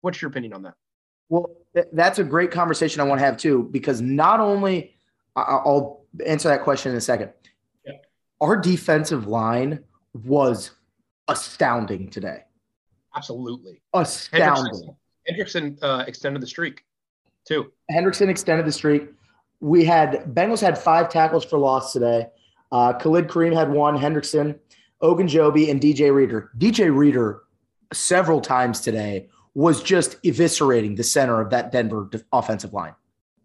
what's 0.00 0.22
your 0.22 0.30
opinion 0.30 0.52
on 0.52 0.62
that? 0.62 0.74
Well, 1.28 1.56
that's 1.92 2.18
a 2.18 2.24
great 2.24 2.50
conversation 2.50 3.00
I 3.00 3.04
want 3.04 3.20
to 3.20 3.24
have 3.24 3.36
too, 3.36 3.68
because 3.70 4.00
not 4.00 4.40
only 4.40 4.96
I'll 5.36 6.04
answer 6.26 6.48
that 6.48 6.62
question 6.64 6.90
in 6.92 6.98
a 6.98 7.00
second. 7.00 7.30
Yeah. 7.86 7.92
Our 8.40 8.56
defensive 8.56 9.28
line 9.28 9.84
was 10.12 10.72
astounding 11.28 12.10
today. 12.10 12.44
Absolutely. 13.16 13.82
Astounding. 13.94 14.94
Hendrickson, 15.28 15.76
Hendrickson 15.76 15.78
uh, 15.82 16.04
extended 16.06 16.42
the 16.42 16.46
streak 16.46 16.84
too. 17.46 17.72
Hendrickson 17.90 18.28
extended 18.28 18.66
the 18.66 18.72
streak. 18.72 19.08
We 19.60 19.84
had 19.84 20.24
Bengals 20.34 20.60
had 20.60 20.78
five 20.78 21.08
tackles 21.08 21.44
for 21.44 21.58
loss 21.58 21.92
today. 21.92 22.26
Uh, 22.72 22.92
Khalid 22.94 23.28
Kareem 23.28 23.54
had 23.54 23.70
one. 23.70 23.98
Hendrickson, 23.98 24.58
Ogunjobi, 25.02 25.70
and 25.70 25.80
DJ 25.80 26.14
Reader. 26.14 26.50
DJ 26.58 26.94
Reader 26.94 27.42
several 27.92 28.40
times 28.40 28.80
today 28.80 29.28
was 29.54 29.82
just 29.82 30.22
eviscerating 30.22 30.96
the 30.96 31.02
center 31.02 31.40
of 31.40 31.50
that 31.50 31.72
Denver 31.72 32.08
offensive 32.32 32.72
line. 32.72 32.94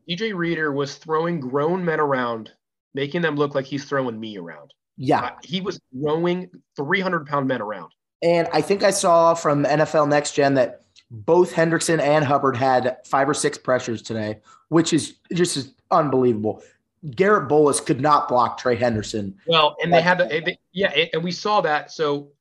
DJ 0.07 0.35
Reader 0.35 0.71
was 0.71 0.95
throwing 0.95 1.39
grown 1.39 1.83
men 1.83 1.99
around, 1.99 2.51
making 2.93 3.21
them 3.21 3.35
look 3.35 3.55
like 3.55 3.65
he's 3.65 3.85
throwing 3.85 4.19
me 4.19 4.37
around. 4.37 4.71
Yeah. 4.97 5.21
Uh, 5.21 5.31
he 5.43 5.61
was 5.61 5.79
throwing 5.91 6.49
300 6.77 7.25
pound 7.25 7.47
men 7.47 7.61
around. 7.61 7.91
And 8.21 8.47
I 8.53 8.61
think 8.61 8.83
I 8.83 8.91
saw 8.91 9.33
from 9.33 9.65
NFL 9.65 10.09
Next 10.09 10.33
Gen 10.33 10.53
that 10.55 10.81
both 11.11 11.53
Hendrickson 11.53 11.99
and 11.99 12.25
Hubbard 12.25 12.57
had 12.57 12.97
five 13.05 13.29
or 13.29 13.33
six 13.33 13.57
pressures 13.57 14.01
today, 14.01 14.39
which 14.69 14.93
is 14.93 15.15
just 15.33 15.73
unbelievable. 15.91 16.63
Garrett 17.11 17.47
Bolles 17.47 17.79
could 17.79 18.01
not 18.01 18.27
block 18.27 18.57
Trey 18.57 18.75
Henderson. 18.75 19.35
Well, 19.45 19.75
and 19.81 19.93
they 19.93 20.01
had 20.01 20.17
to, 20.17 20.57
yeah, 20.71 20.93
and 21.13 21.23
we 21.23 21.31
saw 21.31 21.61
that. 21.61 21.91
So 21.91 22.31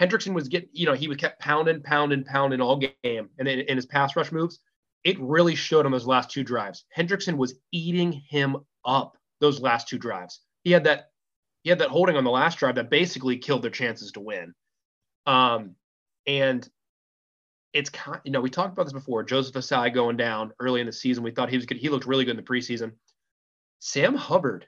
Hendrickson 0.00 0.34
was 0.34 0.48
getting, 0.48 0.68
you 0.72 0.86
know, 0.86 0.92
he 0.92 1.08
was 1.08 1.16
kept 1.16 1.40
pounding, 1.40 1.82
pounding, 1.82 2.24
pounding 2.24 2.60
all 2.60 2.76
game, 2.76 3.30
and 3.38 3.48
in, 3.48 3.60
in 3.60 3.76
his 3.76 3.86
pass 3.86 4.16
rush 4.16 4.32
moves, 4.32 4.60
it 5.04 5.18
really 5.18 5.54
showed 5.54 5.86
on 5.86 5.92
those 5.92 6.06
last 6.06 6.30
two 6.30 6.44
drives. 6.44 6.84
Hendrickson 6.96 7.36
was 7.36 7.54
eating 7.72 8.12
him 8.12 8.56
up 8.84 9.16
those 9.40 9.60
last 9.60 9.88
two 9.88 9.98
drives. 9.98 10.40
He 10.64 10.72
had 10.72 10.84
that, 10.84 11.10
he 11.62 11.70
had 11.70 11.78
that 11.78 11.88
holding 11.88 12.16
on 12.16 12.24
the 12.24 12.30
last 12.30 12.58
drive 12.58 12.74
that 12.74 12.90
basically 12.90 13.38
killed 13.38 13.62
their 13.62 13.70
chances 13.70 14.12
to 14.12 14.20
win. 14.20 14.54
Um, 15.26 15.76
and 16.26 16.68
it's 17.72 17.90
kind, 17.90 18.20
you 18.24 18.32
know, 18.32 18.40
we 18.40 18.50
talked 18.50 18.72
about 18.72 18.84
this 18.84 18.92
before. 18.92 19.22
Joseph 19.22 19.54
Ossai 19.54 19.92
going 19.92 20.16
down 20.16 20.52
early 20.60 20.80
in 20.80 20.86
the 20.86 20.92
season. 20.92 21.22
We 21.22 21.30
thought 21.30 21.50
he 21.50 21.56
was 21.56 21.66
good. 21.66 21.78
He 21.78 21.88
looked 21.88 22.06
really 22.06 22.24
good 22.24 22.32
in 22.32 22.36
the 22.36 22.42
preseason. 22.42 22.92
Sam 23.78 24.14
Hubbard 24.14 24.66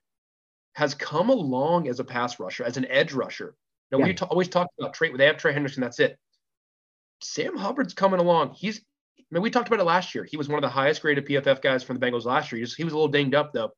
has 0.75 0.94
come 0.94 1.28
along 1.28 1.88
as 1.88 2.00
a 2.00 2.04
pass 2.04 2.38
rusher, 2.38 2.64
as 2.64 2.76
an 2.76 2.87
edge 2.87 3.12
rusher. 3.12 3.54
Now 3.90 3.99
yeah. 3.99 4.06
we 4.06 4.14
t- 4.14 4.25
always 4.25 4.49
talk 4.49 4.68
about 4.78 4.94
Trey. 4.94 5.14
They 5.14 5.26
have 5.26 5.37
Trey 5.37 5.52
Henderson. 5.52 5.82
That's 5.82 6.00
it. 6.00 6.18
Sam 7.23 7.56
Hubbard's 7.56 7.94
coming 7.94 8.21
along. 8.21 8.54
He's. 8.54 8.80
I 9.18 9.35
mean, 9.35 9.42
we 9.42 9.50
talked 9.50 9.68
about 9.68 9.80
it 9.80 9.85
last 9.85 10.14
year. 10.14 10.25
He 10.25 10.37
was 10.37 10.49
one 10.49 10.59
of 10.59 10.62
the 10.62 10.75
highest 10.75 11.00
graded 11.00 11.26
PFF 11.26 11.62
guys 11.62 11.82
from 11.82 11.99
the 11.99 12.06
Bengals 12.06 12.26
last 12.26 12.52
year. 12.52 12.59
He 12.59 12.62
was, 12.62 12.75
he 12.75 12.85
was 12.85 12.92
a 12.92 12.97
little 12.97 13.09
dinged 13.09 13.35
up 13.35 13.52
though. 13.54 13.71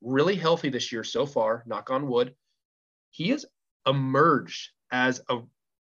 Really 0.00 0.34
healthy 0.34 0.70
this 0.70 0.92
year 0.92 1.04
so 1.04 1.26
far. 1.26 1.62
Knock 1.66 1.90
on 1.90 2.08
wood. 2.08 2.34
He 3.10 3.28
has 3.28 3.44
emerged 3.86 4.70
as 4.90 5.20
a 5.28 5.40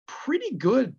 pretty 0.06 0.54
good 0.56 0.94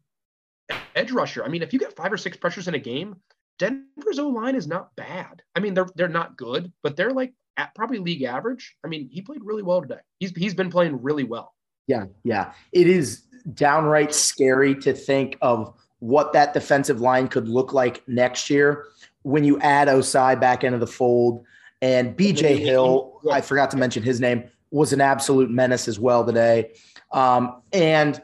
edge 0.95 1.11
rusher. 1.11 1.43
I 1.43 1.47
mean, 1.47 1.61
if 1.61 1.73
you 1.73 1.79
get 1.79 1.95
five 1.95 2.11
or 2.11 2.17
six 2.17 2.37
pressures 2.37 2.67
in 2.67 2.73
a 2.73 2.79
game, 2.79 3.15
Denver's 3.59 4.19
O 4.19 4.29
line 4.29 4.55
is 4.55 4.67
not 4.67 4.95
bad. 4.95 5.41
I 5.55 5.59
mean, 5.59 5.73
they're 5.73 5.89
they're 5.95 6.07
not 6.07 6.37
good, 6.37 6.71
but 6.83 6.95
they're 6.95 7.13
like 7.13 7.33
at 7.57 7.73
probably 7.75 7.99
league 7.99 8.23
average. 8.23 8.75
I 8.83 8.87
mean, 8.87 9.09
he 9.11 9.21
played 9.21 9.41
really 9.43 9.63
well 9.63 9.81
today. 9.81 9.99
He's 10.19 10.31
he's 10.31 10.53
been 10.53 10.69
playing 10.69 11.01
really 11.01 11.23
well. 11.23 11.53
Yeah, 11.87 12.05
yeah. 12.23 12.53
It 12.71 12.87
is 12.87 13.23
downright 13.53 14.13
scary 14.13 14.75
to 14.75 14.93
think 14.93 15.37
of 15.41 15.73
what 15.99 16.33
that 16.33 16.53
defensive 16.53 17.01
line 17.01 17.27
could 17.27 17.47
look 17.47 17.73
like 17.73 18.07
next 18.07 18.49
year 18.49 18.85
when 19.23 19.43
you 19.43 19.59
add 19.59 19.87
Ossai 19.87 20.39
back 20.39 20.63
into 20.63 20.77
the 20.77 20.87
fold. 20.87 21.43
And 21.81 22.15
BJ 22.17 22.57
Hill, 22.57 23.21
I 23.31 23.41
forgot 23.41 23.71
to 23.71 23.77
mention 23.77 24.03
his 24.03 24.19
name, 24.19 24.43
was 24.71 24.93
an 24.93 25.01
absolute 25.01 25.49
menace 25.49 25.87
as 25.87 25.99
well 25.99 26.25
today. 26.25 26.71
Um, 27.11 27.61
and 27.71 28.21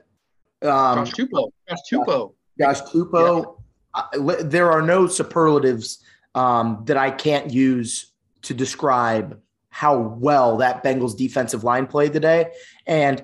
um, 0.63 1.05
Josh 1.05 1.13
Tupou. 1.13 1.51
Josh 1.70 1.79
Tupou. 1.91 2.34
Josh 2.60 2.82
Tupou. 2.82 3.58
Yeah. 4.15 4.36
there 4.41 4.72
are 4.72 4.82
no 4.82 5.08
superlatives 5.08 6.03
um, 6.36 6.84
that 6.86 6.98
I 6.98 7.12
can't 7.12 7.51
use 7.51 8.12
to 8.43 8.53
describe 8.53 9.39
how 9.70 9.98
well 9.98 10.58
that 10.58 10.84
Bengals 10.84 11.17
defensive 11.17 11.63
line 11.63 11.88
played 11.88 12.13
today. 12.13 12.51
And 12.86 13.24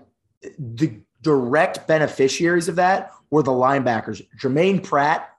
the 0.57 0.99
direct 1.21 1.87
beneficiaries 1.87 2.67
of 2.67 2.75
that 2.77 3.11
were 3.29 3.43
the 3.43 3.51
linebackers. 3.51 4.25
Germaine 4.37 4.79
Pratt, 4.79 5.29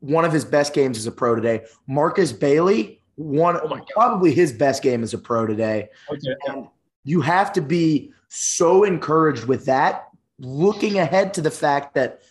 one 0.00 0.24
of 0.24 0.32
his 0.32 0.44
best 0.44 0.74
games 0.74 0.98
as 0.98 1.06
a 1.06 1.12
pro 1.12 1.34
today. 1.34 1.64
Markus 1.86 2.32
Bailey, 2.32 3.00
one 3.16 3.56
oh 3.56 3.80
probably 3.92 4.32
his 4.32 4.52
best 4.52 4.82
game 4.82 5.02
as 5.02 5.14
a 5.14 5.18
pro 5.18 5.46
today. 5.46 5.88
Okay. 6.10 6.68
you 7.04 7.20
have 7.20 7.52
to 7.52 7.60
be 7.60 8.12
so 8.28 8.84
encouraged 8.84 9.44
with 9.44 9.66
that, 9.66 10.08
looking 10.38 10.98
ahead 10.98 11.34
to 11.34 11.40
the 11.40 11.50
fact 11.50 11.94
that 11.94 12.22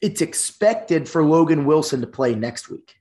it's 0.00 0.20
expected 0.20 1.08
for 1.08 1.24
Logan 1.24 1.64
Wilson 1.64 2.00
to 2.00 2.06
play 2.06 2.34
next 2.34 2.68
week. 2.68 2.94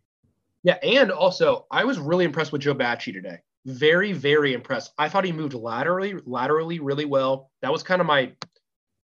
Yeah, 0.64 0.78
and 0.82 1.12
also 1.12 1.66
I 1.70 1.84
was 1.84 2.00
really 2.00 2.26
impressed 2.26 2.52
with 2.52 2.62
Joe 2.62 2.76
Bachie 2.76 3.14
today. 3.14 3.40
Very, 3.66 4.14
very 4.14 4.54
impressed. 4.54 4.94
I 4.98 5.10
thought 5.10 5.26
he 5.26 5.32
moved 5.32 5.54
laterally, 5.54 6.16
laterally 6.26 6.80
really 6.80 7.06
well. 7.06 7.50
That 7.62 7.72
was 7.72 7.84
kind 7.84 8.02
of 8.02 8.08
my 8.08 8.34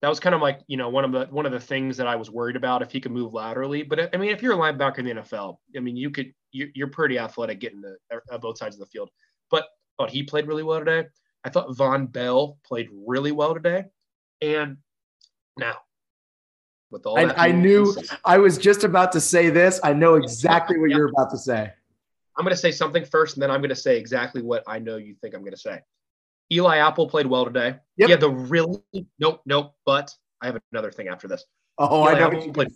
that 0.01 0.09
was 0.09 0.21
kind 0.21 0.35
of 0.35 0.41
like 0.41 0.61
you 0.69 0.77
know 0.77 0.89
one 0.89 1.05
of 1.05 1.13
the 1.13 1.27
one 1.27 1.47
of 1.47 1.53
the 1.53 1.61
things 1.61 1.97
that 1.97 2.07
I 2.07 2.17
was 2.17 2.31
worried 2.31 2.57
about 2.57 2.83
if 2.83 2.93
he 2.93 3.01
could 3.01 3.13
move 3.13 3.33
laterally. 3.33 3.83
But 3.83 4.15
I 4.15 4.19
mean, 4.19 4.31
if 4.31 4.43
you're 4.43 4.53
a 4.53 4.57
linebacker 4.57 4.99
in 4.99 5.05
the 5.07 5.15
NFL, 5.23 5.57
I 5.77 5.81
mean, 5.81 5.97
you 5.97 6.11
could 6.11 6.33
you're, 6.53 6.89
pretty 6.89 7.19
athletic 7.19 7.61
getting 7.61 7.81
the 7.81 7.97
uh, 8.31 8.39
both 8.39 8.59
sides 8.59 8.77
of 8.77 8.81
the 8.81 8.87
field. 8.87 9.11
But 9.51 9.65
I 9.65 10.03
thought 10.03 10.11
he 10.11 10.23
played 10.23 10.47
really 10.47 10.63
well 10.63 10.79
today. 10.79 11.09
I 11.45 11.51
thought 11.51 11.69
Vonn 11.71 12.11
Bell 12.11 12.59
played 12.65 12.89
really 13.07 13.33
well 13.33 13.55
today. 13.55 13.85
And 14.41 14.79
now 15.59 15.77
with 16.91 17.07
all 17.07 17.19
I, 17.19 17.49
I 17.49 17.53
knew 17.53 17.95
I 18.25 18.39
was 18.39 18.59
just 18.59 18.85
about 18.85 19.13
to 19.13 19.21
say 19.21 19.51
this. 19.51 19.81
I 19.83 19.93
know 19.93 20.15
exactly 20.15 20.79
what 20.79 20.91
you're 20.91 21.09
about 21.09 21.31
to 21.31 21.39
say. 21.39 21.73
I'm 22.37 22.45
going 22.45 22.55
to 22.55 22.61
say 22.61 22.71
something 22.71 23.05
first, 23.05 23.35
and 23.35 23.43
then 23.43 23.51
I'm 23.51 23.61
going 23.61 23.71
to 23.71 23.77
say 23.77 23.99
exactly 23.99 24.43
what 24.43 24.63
I 24.67 24.79
know 24.79 24.97
you 24.97 25.15
think 25.21 25.35
I'm 25.35 25.41
going 25.41 25.53
to 25.53 25.59
say. 25.59 25.81
Eli 26.53 26.79
Apple 26.79 27.09
played 27.09 27.27
well 27.27 27.45
today. 27.45 27.77
Yep. 27.97 28.09
Yeah, 28.09 28.17
the 28.17 28.31
really 28.31 28.81
nope, 29.19 29.43
nope. 29.45 29.75
But 29.85 30.15
I 30.41 30.47
have 30.47 30.59
another 30.73 30.91
thing 30.91 31.09
after 31.09 31.29
this. 31.29 31.45
Oh, 31.79 32.05
Eli 32.05 32.13
I 32.13 32.19
know 32.19 32.27
Apple 32.27 32.53
played, 32.53 32.69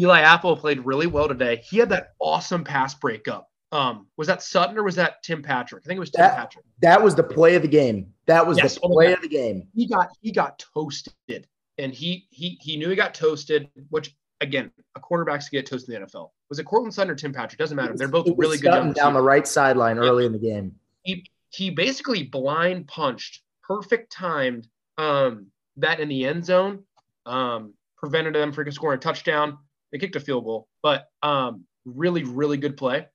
Eli 0.00 0.20
Apple 0.20 0.56
played 0.56 0.86
really 0.86 1.06
well 1.06 1.28
today. 1.28 1.62
He 1.68 1.78
had 1.78 1.90
that 1.90 2.14
awesome 2.20 2.64
pass 2.64 2.94
breakup. 2.94 3.50
Um, 3.70 4.06
was 4.16 4.26
that 4.28 4.42
Sutton 4.42 4.78
or 4.78 4.82
was 4.82 4.94
that 4.94 5.22
Tim 5.22 5.42
Patrick? 5.42 5.82
I 5.84 5.86
think 5.86 5.98
it 5.98 6.00
was 6.00 6.10
Tim 6.10 6.22
that, 6.22 6.36
Patrick. 6.36 6.64
That 6.80 7.02
was 7.02 7.14
the 7.14 7.22
play 7.22 7.54
of 7.54 7.62
the 7.62 7.68
game. 7.68 8.12
That 8.26 8.46
was 8.46 8.56
yes, 8.56 8.74
the 8.74 8.80
oh 8.84 8.88
play 8.88 9.12
of 9.12 9.20
the 9.20 9.28
game. 9.28 9.68
He 9.74 9.86
got 9.86 10.08
he 10.20 10.32
got 10.32 10.58
toasted 10.58 11.46
and 11.78 11.94
he 11.94 12.26
he 12.30 12.58
he 12.60 12.76
knew 12.76 12.88
he 12.88 12.96
got 12.96 13.14
toasted. 13.14 13.68
Which 13.90 14.14
again, 14.40 14.70
a 14.94 15.00
quarterback's 15.00 15.48
get 15.48 15.66
toasted 15.66 15.94
in 15.94 16.00
the 16.00 16.06
NFL. 16.06 16.30
Was 16.48 16.58
it 16.58 16.64
Courtland 16.64 16.94
Sutton 16.94 17.10
or 17.10 17.14
Tim 17.14 17.32
Patrick? 17.32 17.58
Doesn't 17.58 17.76
matter. 17.76 17.94
They're 17.96 18.08
both 18.08 18.28
really 18.36 18.58
good. 18.58 18.94
Down 18.94 19.14
the 19.14 19.22
right 19.22 19.46
sideline 19.46 19.96
yeah. 19.96 20.02
early 20.02 20.26
in 20.26 20.32
the 20.32 20.38
game. 20.38 20.74
He 21.02 21.24
he 21.50 21.70
basically 21.70 22.24
blind 22.24 22.88
punched, 22.88 23.42
perfect 23.62 24.12
timed 24.12 24.68
um, 24.98 25.46
that 25.76 26.00
in 26.00 26.08
the 26.08 26.26
end 26.26 26.44
zone, 26.44 26.84
um, 27.26 27.74
prevented 27.96 28.34
them 28.34 28.52
from 28.52 28.70
scoring 28.72 28.98
a 28.98 29.00
touchdown. 29.00 29.58
They 29.92 29.98
kicked 29.98 30.16
a 30.16 30.20
field 30.20 30.44
goal, 30.44 30.68
but 30.82 31.08
um, 31.22 31.64
really 31.84 32.24
really 32.24 32.56
good 32.56 32.76
play. 32.76 33.06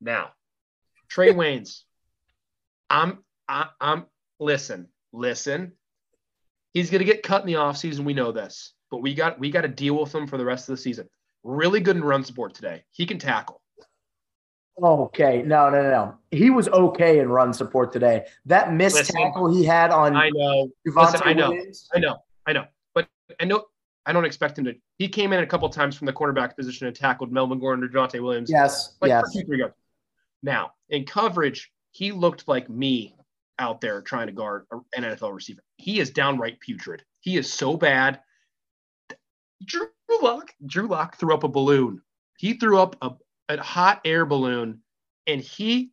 Now, 0.00 0.30
Trae 1.12 1.34
Waynes, 1.34 1.82
I'm 2.90 3.18
I, 3.48 3.62
am 3.62 3.68
i 3.80 3.92
am 3.92 4.06
listen 4.38 4.88
listen 5.12 5.72
He's 6.74 6.90
going 6.90 7.00
to 7.00 7.04
get 7.04 7.22
cut 7.22 7.40
in 7.40 7.46
the 7.46 7.54
offseason. 7.54 8.04
We 8.04 8.14
know 8.14 8.30
this, 8.30 8.74
but 8.90 8.98
we 8.98 9.14
got 9.14 9.40
we 9.40 9.50
got 9.50 9.62
to 9.62 9.68
deal 9.68 9.98
with 9.98 10.14
him 10.14 10.26
for 10.26 10.36
the 10.36 10.44
rest 10.44 10.68
of 10.68 10.76
the 10.76 10.82
season. 10.82 11.08
Really 11.42 11.80
good 11.80 11.96
in 11.96 12.04
run 12.04 12.24
support 12.24 12.54
today. 12.54 12.84
He 12.90 13.06
can 13.06 13.18
tackle. 13.18 13.60
Okay, 14.80 15.42
no, 15.42 15.70
no, 15.70 15.82
no. 15.82 16.14
He 16.30 16.50
was 16.50 16.68
okay 16.68 17.18
in 17.18 17.28
run 17.28 17.52
support 17.52 17.92
today. 17.92 18.26
That 18.46 18.72
missed 18.72 18.96
Listen, 18.96 19.16
tackle 19.16 19.52
he 19.52 19.64
had 19.64 19.90
on. 19.90 20.14
I 20.14 20.30
know. 20.30 20.68
Listen, 20.84 21.20
I 21.24 21.32
know. 21.32 21.50
Williams. 21.50 21.88
I 21.92 21.98
know. 21.98 22.18
I 22.46 22.52
know. 22.52 22.64
But 22.94 23.08
I 23.40 23.44
know. 23.44 23.64
I 24.06 24.12
don't 24.12 24.24
expect 24.24 24.58
him 24.58 24.64
to. 24.66 24.74
He 24.98 25.08
came 25.08 25.32
in 25.32 25.40
a 25.40 25.46
couple 25.46 25.68
times 25.70 25.96
from 25.96 26.06
the 26.06 26.12
cornerback 26.12 26.54
position 26.54 26.86
and 26.86 26.94
tackled 26.94 27.32
Melvin 27.32 27.58
Gordon 27.58 27.84
or 27.84 27.88
Jonte 27.88 28.22
Williams. 28.22 28.50
Yes. 28.50 28.96
Like 29.00 29.08
yes. 29.08 29.32
Two, 29.32 29.42
three 29.44 29.58
yards. 29.58 29.74
Now 30.42 30.72
in 30.88 31.04
coverage, 31.04 31.70
he 31.92 32.12
looked 32.12 32.48
like 32.48 32.68
me 32.68 33.14
out 33.58 33.80
there 33.80 34.00
trying 34.02 34.26
to 34.26 34.32
guard 34.32 34.66
an 34.94 35.02
NFL 35.02 35.34
receiver. 35.34 35.62
He 35.76 36.00
is 36.00 36.10
downright 36.10 36.60
putrid. 36.60 37.02
He 37.20 37.36
is 37.36 37.52
so 37.52 37.76
bad. 37.76 38.20
Drew 39.64 39.88
Lock, 40.22 40.52
Drew 40.66 40.86
Lock 40.86 41.16
threw 41.16 41.34
up 41.34 41.44
a 41.44 41.48
balloon. 41.48 42.00
He 42.38 42.54
threw 42.54 42.78
up 42.78 42.96
a, 43.02 43.10
a 43.48 43.60
hot 43.60 44.00
air 44.04 44.24
balloon, 44.24 44.80
and 45.26 45.40
he 45.40 45.90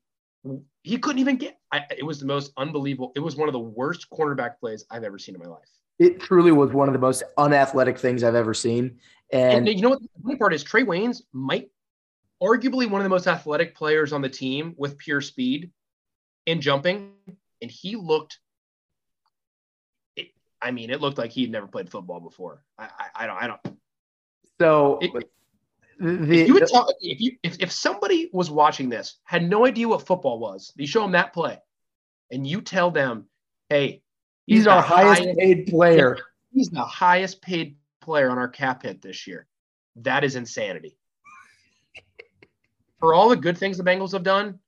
he 0.84 1.00
couldn't 1.00 1.20
even 1.20 1.38
get. 1.38 1.58
I, 1.72 1.82
it 1.98 2.06
was 2.06 2.20
the 2.20 2.28
most 2.28 2.52
unbelievable. 2.58 3.12
It 3.16 3.20
was 3.20 3.36
one 3.36 3.50
of 3.50 3.54
the 3.54 3.60
worst 3.60 4.08
cornerback 4.12 4.60
plays 4.60 4.86
I've 4.92 5.04
ever 5.04 5.18
seen 5.18 5.34
in 5.34 5.42
my 5.42 5.48
life. 5.48 5.68
It 5.98 6.20
truly 6.20 6.52
was 6.52 6.72
one 6.72 6.88
of 6.88 6.94
the 6.94 7.00
most 7.00 7.24
unathletic 7.38 7.98
things 7.98 8.24
I've 8.24 8.36
ever 8.36 8.54
seen. 8.54 9.00
And, 9.32 9.68
and 9.68 9.76
you 9.76 9.82
know 9.82 9.90
what 9.90 10.02
the 10.02 10.10
funny 10.22 10.36
part 10.36 10.54
is? 10.54 10.64
Trae 10.64 10.86
Waynes 10.86 11.22
might 11.34 11.70
arguably 12.42 12.90
one 12.90 13.02
of 13.02 13.04
the 13.04 13.10
most 13.10 13.28
athletic 13.28 13.76
players 13.76 14.14
on 14.14 14.22
the 14.22 14.30
team 14.30 14.76
with 14.78 14.98
pure 14.98 15.22
speed 15.22 15.72
and 16.48 16.62
jumping, 16.62 17.12
and 17.62 17.72
he 17.72 17.96
looked. 17.96 18.40
It, 20.16 20.28
I 20.62 20.72
mean, 20.72 20.90
it 20.90 21.02
looked 21.02 21.18
like 21.18 21.32
he'd 21.32 21.52
never 21.52 21.68
played 21.68 21.90
football 21.90 22.20
before. 22.20 22.62
I, 22.78 22.86
I, 22.86 23.24
I 23.24 23.28
don't. 23.28 23.38
I 23.44 23.48
don't. 23.48 23.78
So 24.60 25.00
It- 25.02 25.14
the, 25.14 25.24
if 25.98 26.48
you 26.48 26.54
would 26.56 26.68
tell, 26.68 26.94
if 27.00 27.22
you 27.22 27.38
if, 27.42 27.58
if 27.62 27.72
somebody 27.72 28.30
was 28.34 28.52
watching 28.52 28.90
this 28.90 29.18
had 29.24 29.50
no 29.50 29.66
idea 29.66 29.88
what 29.88 30.06
football 30.06 30.40
was, 30.40 30.74
you 30.76 30.86
show 30.88 31.02
them 31.02 31.14
that 31.14 31.32
play, 31.34 31.58
and 32.30 32.46
you 32.46 32.60
tell 32.60 32.92
them, 32.92 33.28
"Hey, 33.70 34.02
he's 34.46 34.66
the 34.66 34.72
our 34.72 34.82
highest 34.82 35.38
paid 35.38 35.68
player. 35.68 36.18
He's 36.52 36.70
the 36.70 36.84
highest 36.84 37.42
paid 37.42 37.78
player 38.02 38.30
on 38.30 38.38
our 38.38 38.50
cap 38.50 38.84
hit 38.84 39.02
this 39.02 39.26
year. 39.26 39.48
That 39.98 40.26
is 40.26 40.36
insanity. 40.36 40.98
For 43.00 43.14
all 43.14 43.30
the 43.30 43.36
good 43.36 43.58
things 43.58 43.78
the 43.78 43.84
Bengals 43.84 44.12
have 44.14 44.24
done, 44.24 44.60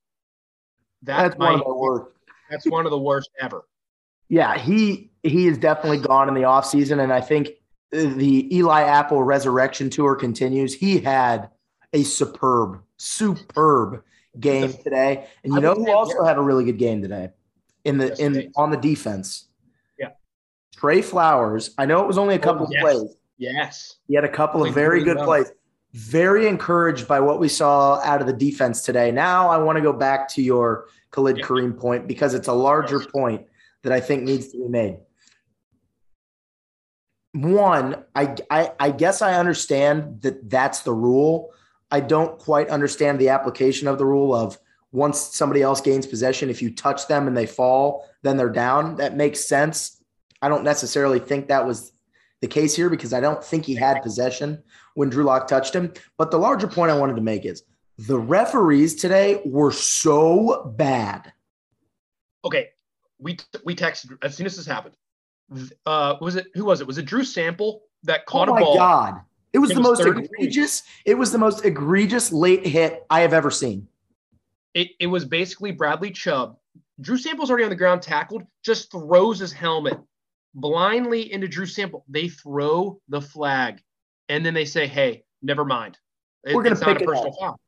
that 1.03 1.23
That's 1.23 1.37
one 1.37 1.53
of 1.55 1.65
the 1.65 1.73
worst. 1.73 2.11
that's 2.49 2.65
one 2.67 2.85
of 2.85 2.91
the 2.91 2.97
worst 2.97 3.29
ever. 3.39 3.67
Yeah, 4.29 4.57
he 4.57 5.11
he 5.23 5.47
is 5.47 5.57
definitely 5.57 5.99
gone 5.99 6.27
in 6.27 6.33
the 6.33 6.41
offseason. 6.41 7.01
And 7.01 7.13
I 7.13 7.21
think 7.21 7.49
the 7.91 8.53
Eli 8.55 8.81
Apple 8.81 9.23
resurrection 9.23 9.89
tour 9.89 10.15
continues. 10.15 10.73
He 10.73 10.99
had 10.99 11.49
a 11.93 12.03
superb, 12.03 12.81
superb 12.97 14.03
game 14.39 14.73
today. 14.73 15.27
And 15.43 15.53
you 15.53 15.61
know 15.61 15.73
who 15.73 15.91
also 15.91 16.23
had 16.23 16.37
a 16.37 16.41
really 16.41 16.65
good 16.65 16.77
game 16.77 17.01
today 17.01 17.29
in 17.85 17.97
the 17.97 18.15
in 18.21 18.51
on 18.57 18.71
the 18.71 18.77
defense? 18.77 19.47
Yeah. 19.97 20.09
Trey 20.75 21.01
Flowers. 21.01 21.73
I 21.77 21.85
know 21.85 22.01
it 22.01 22.07
was 22.07 22.17
only 22.17 22.35
a 22.35 22.39
oh, 22.39 22.41
couple 22.41 22.65
Oh, 22.65 22.69
yes. 22.71 22.83
of 22.83 22.99
plays. 22.99 23.15
Yes. 23.37 23.95
He 24.07 24.15
had 24.15 24.25
a 24.25 24.29
couple 24.29 24.65
of 24.65 24.73
very 24.73 25.03
good 25.03 25.17
plays. 25.17 25.51
Very 25.97 26.47
encouraged 26.47 27.07
by 27.07 27.19
what 27.19 27.39
we 27.39 27.49
saw 27.49 27.99
out 28.03 28.21
of 28.21 28.27
the 28.27 28.33
defense 28.33 28.83
today. 28.83 29.11
Now 29.11 29.49
I 29.49 29.57
want 29.57 29.77
to 29.77 29.81
go 29.81 29.91
back 29.91 30.27
to 30.29 30.43
your 30.43 30.85
Khalid 31.09 31.39
Yeah. 31.39 31.45
Kareem 31.45 31.75
point 31.75 32.07
because 32.07 32.35
it's 32.35 32.47
a 32.47 32.53
larger 32.53 32.99
point 32.99 33.47
that 33.81 33.91
I 33.91 33.99
think 33.99 34.21
needs 34.21 34.49
to 34.49 34.59
be 34.59 34.67
made. 34.67 34.97
One, 37.33 38.03
I, 38.13 38.35
I 38.51 38.71
I 38.79 38.91
guess 38.91 39.23
I 39.23 39.39
understand 39.39 40.21
that 40.21 40.47
that's 40.47 40.81
the 40.81 40.93
rule. 40.93 41.51
I 41.89 41.99
don't 42.01 42.37
quite 42.37 42.69
understand 42.69 43.17
the 43.17 43.29
application 43.29 43.87
of 43.87 43.97
the 43.97 44.05
rule 44.05 44.35
of 44.35 44.59
once 44.91 45.19
somebody 45.19 45.63
else 45.63 45.81
gains 45.81 46.05
possession, 46.05 46.51
if 46.51 46.61
you 46.61 46.69
touch 46.69 47.07
them 47.07 47.27
and 47.27 47.35
they 47.35 47.47
fall, 47.47 48.07
then 48.21 48.37
they're 48.37 48.49
down. 48.49 48.97
That 48.97 49.15
makes 49.15 49.43
sense. 49.45 50.03
I 50.43 50.49
don't 50.49 50.63
necessarily 50.63 51.17
think 51.17 51.47
that 51.47 51.65
was 51.65 51.91
the 52.41 52.47
case 52.47 52.75
here 52.75 52.89
because 52.89 53.13
I 53.13 53.19
don't 53.19 53.43
think 53.43 53.65
he 53.65 53.73
had 53.73 54.03
possession 54.03 54.61
when 54.97 55.09
Drew 55.09 55.23
Lock 55.23 55.47
touched 55.47 55.75
him. 55.75 55.93
But 56.17 56.31
the 56.31 56.39
larger 56.39 56.67
point 56.67 56.89
I 56.89 56.97
wanted 56.97 57.17
to 57.17 57.21
make 57.21 57.45
is 57.45 57.61
the 57.99 58.17
referees 58.17 58.95
today 58.95 59.41
were 59.45 59.71
so 59.71 60.73
bad. 60.75 61.31
Okay. 62.43 62.69
We 63.19 63.37
we 63.63 63.75
texted 63.75 64.17
as 64.23 64.35
soon 64.35 64.47
as 64.47 64.55
this 64.57 64.65
happened. 64.65 64.95
Uh, 65.85 66.15
was 66.19 66.35
it 66.35 66.47
who 66.55 66.65
was 66.65 66.81
it? 66.81 66.87
Was 66.87 66.97
it 66.97 67.05
Drew 67.05 67.23
Sample 67.23 67.83
that 68.03 68.25
caught 68.25 68.49
oh 68.49 68.53
a 68.53 68.55
my 68.55 68.61
ball? 68.61 68.75
God. 68.75 69.21
It 69.53 69.59
was 69.59 69.69
It 69.69 69.75
the 69.75 69.81
was 69.81 70.03
most 70.03 70.07
egregious. 70.07 70.83
It 71.05 71.15
was 71.15 71.31
the 71.31 71.37
most 71.37 71.63
egregious 71.63 72.31
late 72.31 72.65
hit 72.65 73.05
I 73.09 73.19
have 73.19 73.33
ever 73.33 73.51
seen. 73.51 73.87
It, 74.73 74.89
it 74.99 75.07
was 75.07 75.25
basically 75.25 75.71
Bradley 75.71 76.11
Chubb. 76.11 76.57
Drew 77.01 77.17
Sample's 77.17 77.49
already 77.51 77.63
on 77.65 77.69
the 77.69 77.75
ground 77.75 78.01
tackled, 78.01 78.43
just 78.63 78.91
throws 78.91 79.39
his 79.39 79.53
helmet 79.53 79.99
blindly 80.55 81.31
into 81.31 81.47
Drew 81.47 81.67
Sample. 81.67 82.03
They 82.09 82.29
throw 82.29 82.99
the 83.09 83.21
flag 83.21 83.81
and 84.29 84.45
then 84.45 84.53
they 84.53 84.65
say, 84.65 84.87
hey, 84.87 85.23
never 85.41 85.65
mind. 85.65 85.97
It- 86.45 86.55
We're 86.55 86.65
it's 86.65 86.81
not 86.81 86.97
pick 86.97 87.01
a 87.01 87.05
personal 87.05 87.33
foul. 87.33 87.59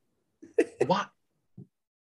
what? 0.86 1.08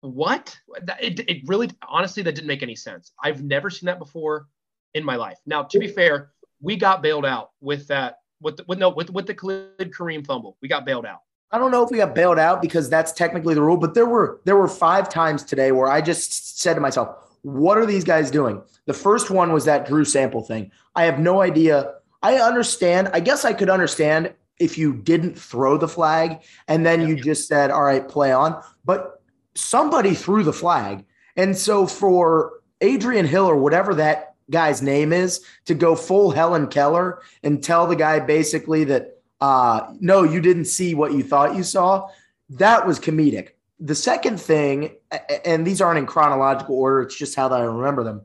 What? 0.01 0.57
It, 1.01 1.21
it 1.29 1.43
really, 1.47 1.71
honestly, 1.89 2.23
that 2.23 2.35
didn't 2.35 2.47
make 2.47 2.63
any 2.63 2.77
sense. 2.77 3.13
I've 3.23 3.43
never 3.43 3.71
seen 3.71 3.87
that 3.87 3.99
before 3.99 4.47
in 4.95 5.05
my 5.05 5.17
life. 5.17 5.39
Now, 5.47 5.65
to 5.65 5.79
be 5.79 5.89
fair, 5.89 6.31
we 6.61 6.77
got 6.77 7.03
bailed 7.03 7.27
out 7.27 7.51
with 7.61 7.89
that, 7.89 8.19
with, 8.41 8.59
the, 8.59 8.65
with 8.69 8.79
no, 8.79 8.91
with, 8.91 9.11
with 9.11 9.27
the 9.27 9.35
Khalid 9.35 9.93
Kareem 9.93 10.25
fumble. 10.25 10.57
We 10.63 10.69
got 10.69 10.85
bailed 10.85 11.07
out. 11.07 11.21
I 11.51 11.59
don't 11.59 11.71
know 11.71 11.83
if 11.83 11.91
we 11.91 11.97
got 11.97 12.15
bailed 12.15 12.39
out 12.39 12.61
because 12.61 12.91
that's 12.91 13.11
technically 13.13 13.55
the 13.55 13.63
rule, 13.63 13.79
but 13.79 13.95
there 13.95 14.07
were 14.07 14.41
there 14.45 14.57
were 14.57 14.69
five 14.69 15.09
times 15.09 15.43
today 15.43 15.73
where 15.73 15.89
I 15.89 16.03
just 16.03 16.61
said 16.61 16.75
to 16.75 16.81
myself, 16.81 17.37
"What 17.41 17.79
are 17.79 17.87
these 17.87 18.05
guys 18.05 18.31
doing?" 18.31 18.63
The 18.85 18.93
first 18.93 19.31
one 19.31 19.53
was 19.53 19.65
that 19.65 19.87
Drew 19.87 20.05
Sample 20.05 20.43
thing. 20.43 20.71
I 20.95 21.05
have 21.05 21.19
no 21.19 21.41
idea. 21.41 21.95
I 22.23 22.35
understand. 22.37 23.09
I 23.15 23.21
guess 23.21 23.47
I 23.47 23.55
could 23.55 23.71
understand 23.71 24.35
if 24.59 24.79
you 24.79 24.95
didn't 24.95 25.39
throw 25.39 25.77
the 25.77 25.89
flag 25.89 26.43
and 26.67 26.85
then 26.85 27.07
you 27.07 27.17
just 27.17 27.49
said, 27.49 27.71
"All 27.71 27.83
right, 27.83 28.07
play 28.07 28.33
on." 28.33 28.63
But 28.85 29.23
somebody 29.55 30.15
threw 30.15 30.43
the 30.43 30.53
flag, 30.53 31.05
and 31.37 31.57
so 31.57 31.87
for 31.87 32.61
Adrian 32.81 33.27
Hill 33.27 33.47
or 33.47 33.57
whatever 33.57 33.95
that 33.95 34.35
guy's 34.51 34.83
name 34.83 35.13
is 35.13 35.45
to 35.67 35.75
go 35.75 35.95
full 35.95 36.31
Helen 36.31 36.69
Keller 36.69 37.21
and 37.43 37.63
tell 37.63 37.87
the 37.87 37.97
guy 37.97 38.19
basically 38.19 38.85
that 38.85 39.19
uh, 39.41 39.93
no, 40.01 40.25
you 40.25 40.41
didn't 40.41 40.65
see 40.65 40.95
what 40.95 41.13
you 41.13 41.23
thought 41.23 41.57
you 41.57 41.63
saw. 41.63 42.09
That 42.51 42.87
was 42.87 42.99
comedic. 42.99 43.51
The 43.81 43.95
second 43.95 44.41
thing, 44.41 44.97
and 45.45 45.65
these 45.67 45.81
aren't 45.81 45.99
in 45.99 46.07
chronological 46.07 46.75
order, 46.77 47.03
it's 47.03 47.17
just 47.17 47.37
how 47.37 47.47
that 47.49 47.61
I 47.61 47.65
remember 47.65 48.03
them. 48.03 48.23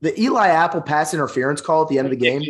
The 0.00 0.18
Eli 0.20 0.48
Apple 0.48 0.82
pass 0.82 1.14
interference 1.14 1.60
call 1.60 1.82
at 1.82 1.88
the 1.88 1.98
end 1.98 2.06
of 2.06 2.10
the 2.10 2.16
game. 2.16 2.42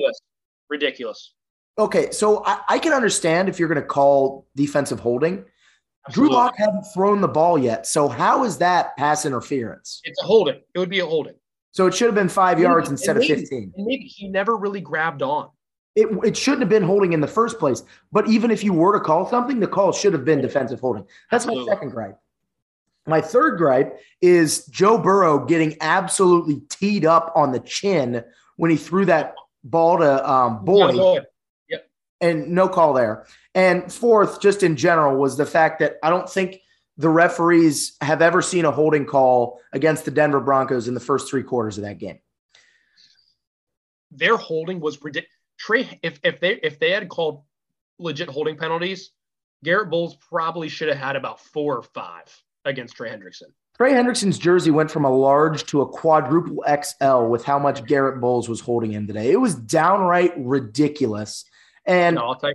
Ridiculous. 0.69 1.33
Okay, 1.77 2.11
so 2.13 2.45
I, 2.45 2.61
I 2.69 2.79
can 2.79 2.93
understand 2.93 3.49
if 3.49 3.59
you're 3.59 3.69
going 3.69 3.81
to 3.81 3.87
call 3.87 4.47
defensive 4.55 5.01
holding. 5.01 5.45
Drew 6.11 6.27
Absolutely. 6.27 6.37
Lock 6.37 6.55
hadn't 6.57 6.85
thrown 6.95 7.21
the 7.21 7.29
ball 7.29 7.59
yet. 7.59 7.87
So 7.87 8.09
how 8.09 8.45
is 8.45 8.59
that 8.59 8.97
pass 8.97 9.25
interference? 9.25 10.01
It's 10.05 10.21
a 10.23 10.25
holding. 10.27 10.61
It 10.75 10.79
would 10.79 10.91
be 10.91 11.01
a 11.01 11.07
holding. 11.07 11.35
So 11.73 11.87
it 11.87 11.95
should 11.95 12.07
have 12.07 12.15
been 12.15 12.29
five 12.29 12.59
Maybe- 12.59 12.69
yards 12.69 12.91
instead 12.91 13.17
and 13.17 13.25
of 13.25 13.29
15. 13.29 13.73
And 13.77 13.87
maybe 13.87 14.05
he 14.05 14.29
never 14.29 14.57
really 14.57 14.81
grabbed 14.81 15.23
on. 15.23 15.49
It, 15.97 16.09
it 16.25 16.37
shouldn't 16.37 16.61
have 16.61 16.69
been 16.69 16.83
holding 16.83 17.13
in 17.13 17.21
the 17.21 17.27
first 17.29 17.59
place. 17.59 17.83
But 18.13 18.29
even 18.29 18.51
if 18.51 18.63
you 18.63 18.73
were 18.73 18.93
to 18.93 19.01
call 19.01 19.29
something, 19.29 19.61
the 19.61 19.67
call 19.67 19.93
should 19.93 20.13
have 20.13 20.25
been 20.25 20.41
defensive 20.41 20.81
holding. 20.81 21.07
That's 21.31 21.47
my 21.47 21.65
second 21.69 21.91
gripe. 21.91 22.19
My 23.07 23.21
third 23.21 23.59
gripe 23.59 23.99
is 24.21 24.67
Joe 24.67 24.99
Burrow 24.99 25.45
getting 25.45 25.77
absolutely 25.81 26.63
teed 26.69 27.05
up 27.05 27.33
on 27.37 27.53
the 27.53 27.61
chin 27.61 28.25
when 28.57 28.71
he 28.71 28.77
threw 28.77 29.05
that 29.07 29.35
ball 29.63 29.99
to 29.99 30.31
um, 30.31 30.65
Boyd. 30.65 31.25
And 32.21 32.49
no 32.49 32.69
call 32.69 32.95
there. 32.95 33.27
And 33.55 33.93
fourth, 33.93 34.41
just 34.41 34.63
in 34.63 34.77
general, 34.77 35.17
was 35.17 35.37
the 35.37 35.47
fact 35.47 35.81
that 35.81 35.97
I 36.03 36.11
don't 36.11 36.29
think 36.29 36.61
the 36.97 37.09
referees 37.09 37.97
have 38.01 38.23
ever 38.23 38.41
seen 38.41 38.65
a 38.65 38.71
holding 38.71 39.05
call 39.05 39.61
against 39.73 40.05
the 40.05 40.11
Denver 40.11 40.41
Broncos 40.41 40.89
in 40.89 40.95
the 40.95 41.01
first 41.01 41.29
three 41.29 41.43
quarters 41.43 41.77
of 41.77 41.85
that 41.85 41.99
game. 41.99 42.19
Their 44.11 44.37
holding 44.37 44.81
was 44.81 45.03
ridiculous. 45.03 45.31
Trey, 45.59 46.01
if 46.03 46.21
if 46.23 46.41
they 46.41 46.55
if 46.63 46.79
they 46.79 46.91
had 46.91 47.09
called 47.09 47.43
legit 47.99 48.29
holding 48.29 48.57
penalties, 48.57 49.11
Garrett 49.63 49.91
Bolles 49.91 50.17
probably 50.17 50.69
should 50.69 50.89
have 50.89 50.99
had 50.99 51.17
about 51.17 51.41
four 51.41 51.77
or 51.77 51.83
five 51.83 52.25
against 52.65 52.97
Trey 52.97 53.11
Hendrickson. 53.11 53.53
Trey 53.77 53.93
Hendrickson's 53.93 54.39
jersey 54.39 54.71
went 54.71 54.91
from 54.91 55.05
a 55.05 55.11
large 55.11 55.65
to 55.67 55.81
a 55.81 55.89
quadruple 55.89 56.65
XL 56.69 57.25
with 57.25 57.45
how 57.45 57.59
much 57.59 57.85
Garrett 57.87 58.21
Bolles 58.21 58.49
was 58.49 58.61
holding 58.61 58.93
him 58.93 59.07
today. 59.07 59.33
It 59.33 59.41
was 59.41 59.57
downright 59.57 60.33
ridiculous. 60.37 61.45
And 61.87 62.17
no, 62.17 62.29
I'll 62.29 62.41
you. 62.43 62.55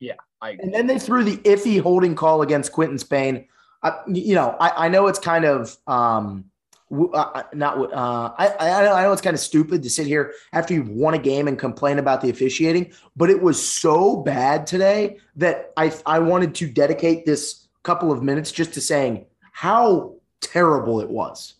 Yeah, 0.00 0.14
I 0.40 0.50
and 0.50 0.72
then 0.72 0.86
they 0.86 0.98
threw 0.98 1.24
the 1.24 1.36
iffy 1.38 1.80
holding 1.80 2.14
call 2.14 2.42
against 2.42 2.72
Quinton 2.72 2.98
Spain. 2.98 3.46
I, 3.82 3.98
you 4.08 4.34
know, 4.34 4.56
I, 4.60 4.86
I 4.86 4.88
know 4.88 5.06
it's 5.06 5.18
kind 5.18 5.44
of 5.44 5.76
um, 5.86 6.46
w- 6.90 7.12
uh, 7.12 7.42
not. 7.52 7.92
Uh, 7.92 8.32
I, 8.38 8.48
I 8.48 9.00
I 9.00 9.02
know 9.02 9.12
it's 9.12 9.20
kind 9.22 9.34
of 9.34 9.40
stupid 9.40 9.82
to 9.82 9.90
sit 9.90 10.06
here 10.06 10.32
after 10.52 10.72
you've 10.74 10.88
won 10.88 11.14
a 11.14 11.18
game 11.18 11.48
and 11.48 11.58
complain 11.58 11.98
about 11.98 12.20
the 12.22 12.30
officiating, 12.30 12.92
but 13.16 13.28
it 13.30 13.42
was 13.42 13.62
so 13.62 14.16
bad 14.16 14.66
today 14.66 15.18
that 15.36 15.72
I 15.76 15.92
I 16.06 16.18
wanted 16.18 16.54
to 16.56 16.70
dedicate 16.70 17.26
this 17.26 17.68
couple 17.82 18.12
of 18.12 18.22
minutes 18.22 18.52
just 18.52 18.74
to 18.74 18.80
saying 18.80 19.26
how 19.52 20.14
terrible 20.40 21.00
it 21.00 21.08
was. 21.10 21.54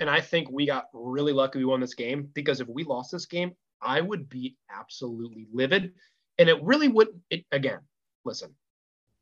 and 0.00 0.08
I 0.08 0.20
think 0.20 0.50
we 0.50 0.66
got 0.66 0.88
really 0.92 1.32
lucky 1.32 1.58
we 1.58 1.64
won 1.64 1.80
this 1.80 1.94
game 1.94 2.28
because 2.34 2.60
if 2.60 2.68
we 2.68 2.84
lost 2.84 3.10
this 3.12 3.26
game, 3.26 3.52
I 3.82 4.00
would 4.00 4.28
be 4.28 4.56
absolutely 4.70 5.46
livid. 5.52 5.92
And 6.38 6.48
it 6.48 6.62
really 6.62 6.88
would 6.88 7.08
it 7.30 7.44
again, 7.52 7.80
listen, 8.24 8.54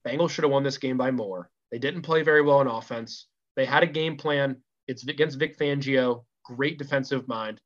Bengals 0.06 0.30
should 0.30 0.44
have 0.44 0.50
won 0.50 0.62
this 0.62 0.78
game 0.78 0.96
by 0.96 1.10
more. 1.10 1.50
They 1.72 1.78
didn't 1.78 2.02
play 2.02 2.22
very 2.22 2.42
well 2.42 2.60
in 2.60 2.66
offense. 2.68 3.26
They 3.56 3.64
had 3.64 3.82
a 3.82 3.86
game 3.86 4.16
plan. 4.16 4.56
It's 4.86 5.06
against 5.06 5.38
Vic 5.38 5.58
Fangio, 5.58 6.24
great 6.44 6.78
defensive 6.78 7.26
mind. 7.26 7.60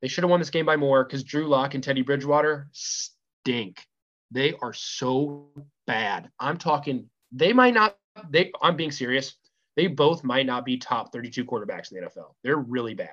They 0.00 0.08
should 0.08 0.24
have 0.24 0.30
won 0.30 0.40
this 0.40 0.50
game 0.50 0.66
by 0.66 0.76
more 0.76 1.04
because 1.04 1.24
Drew 1.24 1.48
Lock 1.48 1.74
and 1.74 1.82
Teddy 1.82 2.02
Bridgewater 2.02 2.68
stink. 2.72 3.84
They 4.30 4.54
are 4.62 4.72
so 4.72 5.48
bad. 5.86 6.30
I'm 6.40 6.56
talking, 6.58 7.10
they 7.32 7.52
might 7.52 7.74
not, 7.74 7.96
they 8.30 8.52
I'm 8.62 8.76
being 8.76 8.90
serious. 8.90 9.36
they 9.76 9.86
both 9.86 10.24
might 10.24 10.46
not 10.46 10.64
be 10.64 10.78
top 10.78 11.12
32 11.12 11.44
quarterbacks 11.44 11.92
in 11.92 12.00
the 12.00 12.06
NFL. 12.06 12.32
They're 12.42 12.56
really 12.56 12.94
bad. 12.94 13.10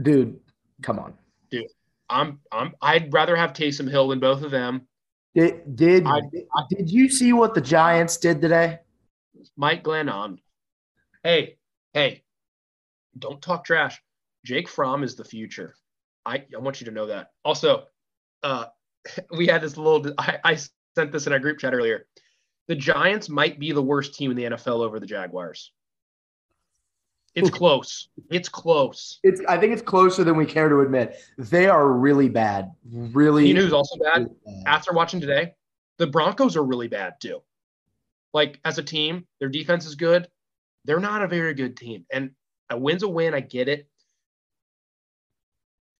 Dude, 0.00 0.40
come 0.82 0.98
on. 0.98 1.14
Dude, 1.50 1.66
I'm 2.12 2.38
I'm 2.52 2.74
I'd 2.80 3.12
rather 3.12 3.34
have 3.34 3.52
Taysom 3.52 3.90
Hill 3.90 4.08
than 4.08 4.20
both 4.20 4.42
of 4.42 4.50
them. 4.50 4.86
Did 5.34 5.76
did 5.76 6.06
I- 6.06 6.20
did 6.70 6.90
you 6.90 7.08
see 7.08 7.32
what 7.32 7.54
the 7.54 7.60
Giants 7.60 8.16
did 8.18 8.40
today? 8.40 8.78
Mike 9.56 9.82
Glennon. 9.82 10.38
Hey, 11.24 11.56
hey, 11.94 12.22
don't 13.18 13.40
talk 13.40 13.64
trash. 13.64 14.00
Jake 14.44 14.68
Fromm 14.68 15.02
is 15.02 15.14
the 15.14 15.24
future. 15.24 15.74
I, 16.26 16.44
I 16.54 16.58
want 16.58 16.80
you 16.80 16.84
to 16.86 16.90
know 16.92 17.06
that. 17.06 17.30
Also, 17.44 17.84
uh, 18.42 18.66
we 19.36 19.46
had 19.46 19.62
this 19.62 19.76
little, 19.76 20.12
I, 20.18 20.38
I 20.44 20.54
sent 20.96 21.12
this 21.12 21.26
in 21.26 21.32
our 21.32 21.38
group 21.38 21.58
chat 21.58 21.74
earlier. 21.74 22.06
The 22.68 22.74
Giants 22.76 23.28
might 23.28 23.58
be 23.58 23.72
the 23.72 23.82
worst 23.82 24.14
team 24.14 24.30
in 24.30 24.36
the 24.36 24.44
NFL 24.44 24.80
over 24.84 25.00
the 25.00 25.06
Jaguars. 25.06 25.72
It's 27.34 27.48
close. 27.50 28.08
It's 28.30 28.48
close. 28.48 29.18
It's 29.22 29.40
I 29.48 29.56
think 29.58 29.72
it's 29.72 29.82
closer 29.82 30.22
than 30.22 30.36
we 30.36 30.44
care 30.44 30.68
to 30.68 30.80
admit. 30.80 31.16
They 31.38 31.66
are 31.66 31.90
really 31.92 32.28
bad. 32.28 32.70
Really 32.92 33.48
You 33.48 33.54
know 33.54 33.62
who's 33.62 33.72
also 33.72 33.96
bad? 33.98 34.24
really 34.24 34.34
bad. 34.44 34.62
After 34.66 34.92
watching 34.92 35.20
today, 35.20 35.54
the 35.98 36.06
Broncos 36.06 36.56
are 36.56 36.62
really 36.64 36.88
bad 36.88 37.14
too. 37.20 37.42
Like 38.34 38.60
as 38.64 38.78
a 38.78 38.82
team, 38.82 39.26
their 39.40 39.48
defense 39.48 39.86
is 39.86 39.94
good. 39.94 40.28
They're 40.84 41.00
not 41.00 41.22
a 41.22 41.28
very 41.28 41.54
good 41.54 41.76
team. 41.76 42.04
And 42.12 42.32
a 42.68 42.76
win's 42.76 43.02
a 43.02 43.08
win. 43.08 43.34
I 43.34 43.40
get 43.40 43.68
it. 43.68 43.88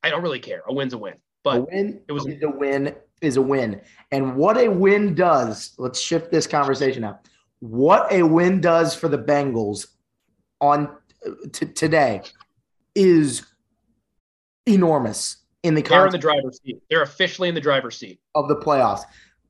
I 0.02 0.10
don't 0.10 0.22
really 0.22 0.40
care. 0.40 0.62
A 0.66 0.72
win's 0.74 0.92
a 0.92 0.98
win. 0.98 1.14
But 1.44 1.56
a 1.58 1.60
win 1.62 2.02
it 2.08 2.12
was- 2.12 2.26
a 2.26 2.50
win 2.50 2.94
is 3.20 3.36
a 3.36 3.42
win. 3.42 3.80
And 4.10 4.36
what 4.36 4.58
a 4.58 4.68
win 4.68 5.14
does, 5.14 5.74
let's 5.78 6.00
shift 6.00 6.30
this 6.30 6.46
conversation 6.46 7.04
up. 7.04 7.26
What 7.60 8.10
a 8.12 8.22
win 8.24 8.60
does 8.60 8.94
for 8.94 9.08
the 9.08 9.18
Bengals 9.18 9.86
on 10.60 10.96
t- 11.52 11.66
today 11.66 12.22
is 12.94 13.44
enormous 14.66 15.38
in 15.62 15.74
the 15.74 15.82
they're 15.82 16.06
in 16.06 16.12
the 16.12 16.18
driver's 16.18 16.60
seat. 16.62 16.82
They're 16.90 17.02
officially 17.02 17.48
in 17.48 17.54
the 17.54 17.60
driver's 17.60 17.96
seat. 17.96 18.20
of 18.34 18.48
the 18.48 18.56
playoffs. 18.56 19.02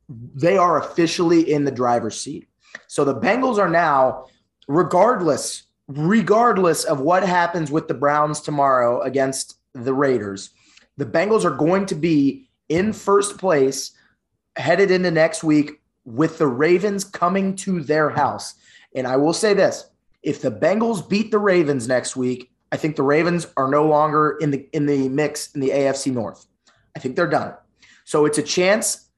They 0.08 0.56
are 0.56 0.78
officially 0.78 1.52
in 1.52 1.64
the 1.64 1.70
driver's 1.70 2.20
seat. 2.20 2.48
So 2.86 3.04
the 3.04 3.14
Bengals 3.14 3.58
are 3.58 3.68
now, 3.68 4.26
regardless, 4.68 5.64
regardless 5.88 6.84
of 6.84 7.00
what 7.00 7.22
happens 7.22 7.70
with 7.70 7.88
the 7.88 7.94
Browns 7.94 8.40
tomorrow 8.40 9.00
against 9.02 9.58
the 9.74 9.94
Raiders, 9.94 10.50
the 10.96 11.06
Bengals 11.06 11.44
are 11.44 11.56
going 11.56 11.86
to 11.86 11.94
be 11.94 12.48
in 12.68 12.92
first 12.92 13.38
place 13.38 13.92
headed 14.56 14.90
into 14.90 15.10
next 15.10 15.42
week 15.42 15.80
with 16.04 16.38
the 16.38 16.46
Ravens 16.46 17.04
coming 17.04 17.56
to 17.56 17.80
their 17.80 18.10
house. 18.10 18.54
And 18.94 19.06
I 19.06 19.16
will 19.16 19.32
say 19.32 19.54
this 19.54 19.86
if 20.22 20.40
the 20.40 20.50
Bengals 20.50 21.08
beat 21.08 21.30
the 21.30 21.38
Ravens 21.38 21.88
next 21.88 22.16
week, 22.16 22.50
I 22.70 22.76
think 22.76 22.96
the 22.96 23.02
Ravens 23.02 23.46
are 23.56 23.68
no 23.68 23.86
longer 23.86 24.38
in 24.40 24.50
the 24.50 24.68
in 24.72 24.86
the 24.86 25.08
mix 25.08 25.52
in 25.54 25.60
the 25.60 25.70
AFC 25.70 26.12
North. 26.12 26.46
I 26.96 27.00
think 27.00 27.16
they're 27.16 27.28
done. 27.28 27.54
So 28.04 28.24
it's 28.24 28.38
a 28.38 28.42
chance, 28.42 29.10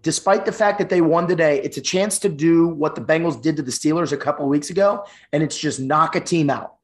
despite 0.00 0.44
the 0.44 0.52
fact 0.52 0.78
that 0.78 0.88
they 0.88 1.00
won 1.00 1.28
today, 1.28 1.60
it's 1.62 1.76
a 1.76 1.80
chance 1.82 2.18
to 2.20 2.28
do 2.28 2.68
what 2.68 2.94
the 2.94 3.00
Bengals 3.00 3.40
did 3.40 3.56
to 3.56 3.62
the 3.62 3.70
Steelers 3.70 4.12
a 4.12 4.16
couple 4.16 4.44
of 4.44 4.50
weeks 4.50 4.70
ago, 4.70 5.04
and 5.32 5.42
it's 5.42 5.58
just 5.58 5.80
knock 5.80 6.16
a 6.16 6.20
team 6.20 6.50
out. 6.50 6.76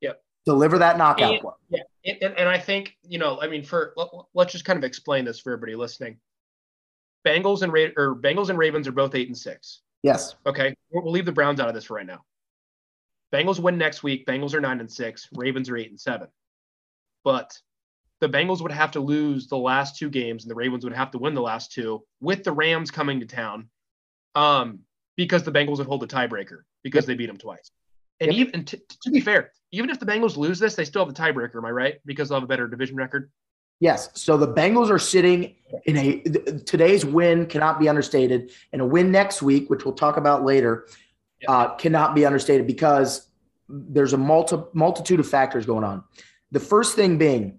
Yep. 0.00 0.22
Deliver 0.46 0.78
that 0.78 0.98
knockout. 0.98 1.32
And-. 1.32 1.42
Yeah. 1.70 2.12
And, 2.22 2.34
and, 2.38 2.48
I 2.48 2.56
think, 2.56 2.96
you 3.06 3.18
know, 3.18 3.38
I 3.42 3.46
mean, 3.46 3.62
for 3.62 3.92
let, 3.94 4.08
let's 4.32 4.52
just 4.52 4.64
kind 4.64 4.78
of 4.78 4.84
explain 4.84 5.26
this 5.26 5.38
for 5.38 5.52
everybody 5.52 5.74
listening. 5.74 6.18
Bengals 7.26 7.60
and 7.60 7.70
Ra- 7.70 7.92
or 7.96 8.16
Bengals 8.16 8.48
and 8.48 8.58
Ravens 8.58 8.88
are 8.88 8.92
both 8.92 9.14
eight 9.14 9.28
and 9.28 9.36
six. 9.36 9.82
Yes. 10.02 10.34
Okay. 10.46 10.74
We'll, 10.90 11.04
we'll 11.04 11.12
leave 11.12 11.26
the 11.26 11.32
Browns 11.32 11.60
out 11.60 11.68
of 11.68 11.74
this 11.74 11.84
for 11.84 11.94
right 11.94 12.06
now. 12.06 12.24
Bengals 13.32 13.60
win 13.60 13.78
next 13.78 14.02
week. 14.02 14.26
Bengals 14.26 14.54
are 14.54 14.60
nine 14.60 14.80
and 14.80 14.90
six. 14.90 15.28
Ravens 15.34 15.68
are 15.70 15.76
eight 15.76 15.90
and 15.90 16.00
seven. 16.00 16.28
But 17.24 17.56
the 18.20 18.28
Bengals 18.28 18.60
would 18.60 18.72
have 18.72 18.90
to 18.92 19.00
lose 19.00 19.46
the 19.46 19.56
last 19.56 19.96
two 19.96 20.10
games, 20.10 20.44
and 20.44 20.50
the 20.50 20.54
Ravens 20.54 20.84
would 20.84 20.92
have 20.92 21.10
to 21.12 21.18
win 21.18 21.34
the 21.34 21.40
last 21.40 21.72
two, 21.72 22.02
with 22.20 22.44
the 22.44 22.52
Rams 22.52 22.90
coming 22.90 23.20
to 23.20 23.26
town, 23.26 23.68
um, 24.34 24.80
because 25.16 25.42
the 25.42 25.52
Bengals 25.52 25.78
would 25.78 25.86
hold 25.86 26.00
the 26.02 26.06
tiebreaker 26.06 26.62
because 26.82 27.06
they 27.06 27.14
beat 27.14 27.26
them 27.26 27.36
twice. 27.36 27.70
And 28.20 28.32
Yep. 28.32 28.40
even 28.40 28.54
and 28.54 28.66
t- 28.66 28.80
to 29.02 29.10
be 29.10 29.20
fair, 29.20 29.52
even 29.72 29.88
if 29.90 29.98
the 29.98 30.06
Bengals 30.06 30.36
lose 30.36 30.58
this, 30.58 30.74
they 30.74 30.84
still 30.84 31.04
have 31.04 31.14
the 31.14 31.20
tiebreaker. 31.20 31.56
Am 31.56 31.64
I 31.64 31.70
right? 31.70 32.00
Because 32.04 32.28
they'll 32.28 32.36
have 32.36 32.44
a 32.44 32.46
better 32.48 32.68
division 32.68 32.96
record. 32.96 33.30
Yes. 33.80 34.10
So 34.14 34.36
the 34.36 34.52
Bengals 34.52 34.90
are 34.90 34.98
sitting 34.98 35.54
in 35.86 35.96
a 35.96 36.20
today's 36.64 37.06
win 37.06 37.46
cannot 37.46 37.78
be 37.80 37.88
understated, 37.88 38.52
and 38.72 38.82
a 38.82 38.84
win 38.84 39.10
next 39.10 39.40
week, 39.40 39.70
which 39.70 39.86
we'll 39.86 39.94
talk 39.94 40.18
about 40.18 40.44
later, 40.44 40.86
Uh, 41.48 41.74
cannot 41.76 42.14
be 42.14 42.26
understated 42.26 42.66
because 42.66 43.28
there's 43.68 44.12
a 44.12 44.18
multi- 44.18 44.62
multitude 44.74 45.20
of 45.20 45.28
factors 45.28 45.64
going 45.64 45.84
on. 45.84 46.04
The 46.52 46.60
first 46.60 46.96
thing 46.96 47.16
being, 47.18 47.58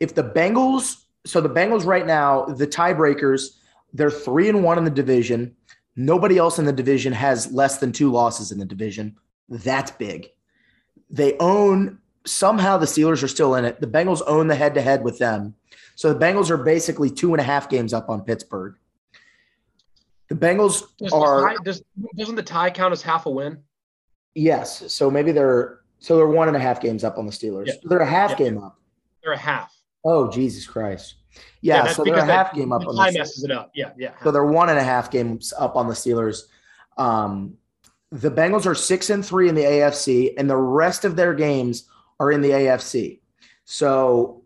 if 0.00 0.14
the 0.14 0.24
Bengals, 0.24 1.04
so 1.24 1.40
the 1.40 1.48
Bengals 1.48 1.86
right 1.86 2.06
now, 2.06 2.44
the 2.44 2.66
tiebreakers, 2.66 3.56
they're 3.92 4.10
three 4.10 4.48
and 4.48 4.62
one 4.62 4.76
in 4.78 4.84
the 4.84 4.90
division. 4.90 5.56
Nobody 5.94 6.36
else 6.36 6.58
in 6.58 6.66
the 6.66 6.72
division 6.72 7.12
has 7.12 7.50
less 7.52 7.78
than 7.78 7.92
two 7.92 8.10
losses 8.10 8.52
in 8.52 8.58
the 8.58 8.66
division. 8.66 9.16
That's 9.48 9.90
big. 9.92 10.28
They 11.08 11.36
own 11.38 11.98
somehow 12.26 12.76
the 12.76 12.86
Steelers 12.86 13.22
are 13.22 13.28
still 13.28 13.54
in 13.54 13.64
it. 13.64 13.80
The 13.80 13.86
Bengals 13.86 14.22
own 14.26 14.48
the 14.48 14.54
head 14.56 14.74
to 14.74 14.82
head 14.82 15.02
with 15.02 15.18
them. 15.18 15.54
So 15.94 16.12
the 16.12 16.18
Bengals 16.18 16.50
are 16.50 16.58
basically 16.58 17.08
two 17.08 17.32
and 17.32 17.40
a 17.40 17.44
half 17.44 17.70
games 17.70 17.94
up 17.94 18.10
on 18.10 18.22
Pittsburgh. 18.22 18.74
The 20.28 20.34
Bengals 20.34 20.82
Does, 20.98 21.12
are 21.12 21.40
the 21.40 21.48
tie, 21.48 21.62
does, 21.64 21.82
doesn't 22.16 22.34
the 22.34 22.42
tie 22.42 22.70
count 22.70 22.92
as 22.92 23.02
half 23.02 23.26
a 23.26 23.30
win? 23.30 23.58
yes. 24.34 24.92
So 24.92 25.10
maybe 25.10 25.32
they're 25.32 25.80
so 25.98 26.16
they're 26.16 26.26
one 26.26 26.48
and 26.48 26.56
a 26.56 26.60
half 26.60 26.80
games 26.80 27.04
up 27.04 27.16
on 27.18 27.26
the 27.26 27.32
Steelers. 27.32 27.66
Yeah. 27.68 27.74
They're 27.84 27.98
a 28.00 28.06
half 28.06 28.32
Yeah. 28.32 28.36
game 28.36 28.58
up. 28.58 28.78
They're 29.22 29.32
a 29.32 29.38
half. 29.38 29.72
Oh 30.04 30.30
Jesus 30.30 30.66
Christ! 30.66 31.14
Yeah, 31.62 31.82
that's 31.82 31.96
so 31.96 32.04
they're 32.04 32.14
a 32.16 32.24
half 32.24 32.54
game 32.54 32.70
up 32.72 32.82
the 32.82 32.88
on 32.88 32.96
tie 32.96 33.10
the 33.10 33.18
messes 33.18 33.42
it 33.44 33.50
up. 33.50 33.70
Yeah, 33.74 33.90
yeah. 33.98 34.12
So 34.22 34.30
they're 34.30 34.44
one 34.44 34.68
and 34.68 34.78
a 34.78 34.82
half 34.84 35.10
games 35.10 35.52
up 35.58 35.74
on 35.74 35.88
the 35.88 35.94
Steelers. 35.94 36.42
Um, 36.96 37.54
the 38.12 38.30
Bengals 38.30 38.66
are 38.66 38.74
six 38.74 39.10
and 39.10 39.24
three 39.24 39.48
in 39.48 39.54
the 39.56 39.64
AFC, 39.64 40.34
and 40.38 40.48
the 40.48 40.56
rest 40.56 41.04
of 41.04 41.16
their 41.16 41.34
games 41.34 41.88
are 42.20 42.30
in 42.30 42.40
the 42.40 42.50
AFC. 42.50 43.20
So 43.64 44.44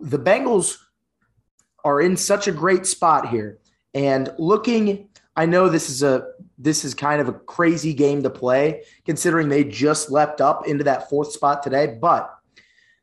the 0.00 0.18
Bengals 0.18 0.76
are 1.84 2.00
in 2.00 2.16
such 2.16 2.48
a 2.48 2.52
great 2.52 2.86
spot 2.86 3.28
here. 3.28 3.58
And 3.94 4.32
looking, 4.38 5.08
I 5.36 5.46
know 5.46 5.68
this 5.68 5.90
is 5.90 6.02
a 6.02 6.28
this 6.58 6.84
is 6.84 6.92
kind 6.94 7.20
of 7.20 7.28
a 7.28 7.32
crazy 7.32 7.94
game 7.94 8.22
to 8.22 8.30
play, 8.30 8.82
considering 9.06 9.48
they 9.48 9.64
just 9.64 10.10
leapt 10.10 10.40
up 10.40 10.66
into 10.66 10.84
that 10.84 11.08
fourth 11.08 11.32
spot 11.32 11.62
today. 11.62 11.98
But 12.00 12.30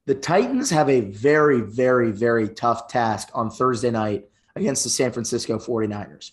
the 0.06 0.16
Titans 0.16 0.70
have 0.70 0.90
a 0.90 1.02
very, 1.02 1.62
very, 1.62 2.12
very 2.12 2.48
tough 2.50 2.88
task 2.88 3.30
on 3.34 3.50
Thursday 3.50 3.90
night 3.90 4.26
against 4.56 4.84
the 4.84 4.90
San 4.90 5.12
Francisco 5.12 5.58
49ers. 5.58 6.32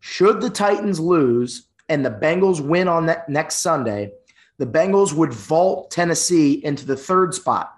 Should 0.00 0.40
the 0.40 0.50
Titans 0.50 0.98
lose 1.00 1.68
and 1.88 2.04
the 2.04 2.10
Bengals 2.10 2.60
win 2.60 2.88
on 2.88 3.06
that 3.06 3.28
next 3.28 3.56
Sunday, 3.58 4.12
the 4.58 4.66
Bengals 4.66 5.12
would 5.12 5.32
vault 5.32 5.90
Tennessee 5.90 6.64
into 6.64 6.84
the 6.84 6.96
third 6.96 7.32
spot 7.32 7.72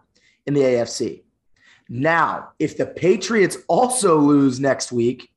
in 0.47 0.55
the 0.55 0.63
AFC. 0.63 1.23
Now, 1.89 2.51
if 2.59 2.77
the 2.77 2.87
Patriots 2.87 3.59
also 3.69 4.19
lose 4.19 4.59
next 4.59 4.91
week 4.91 5.31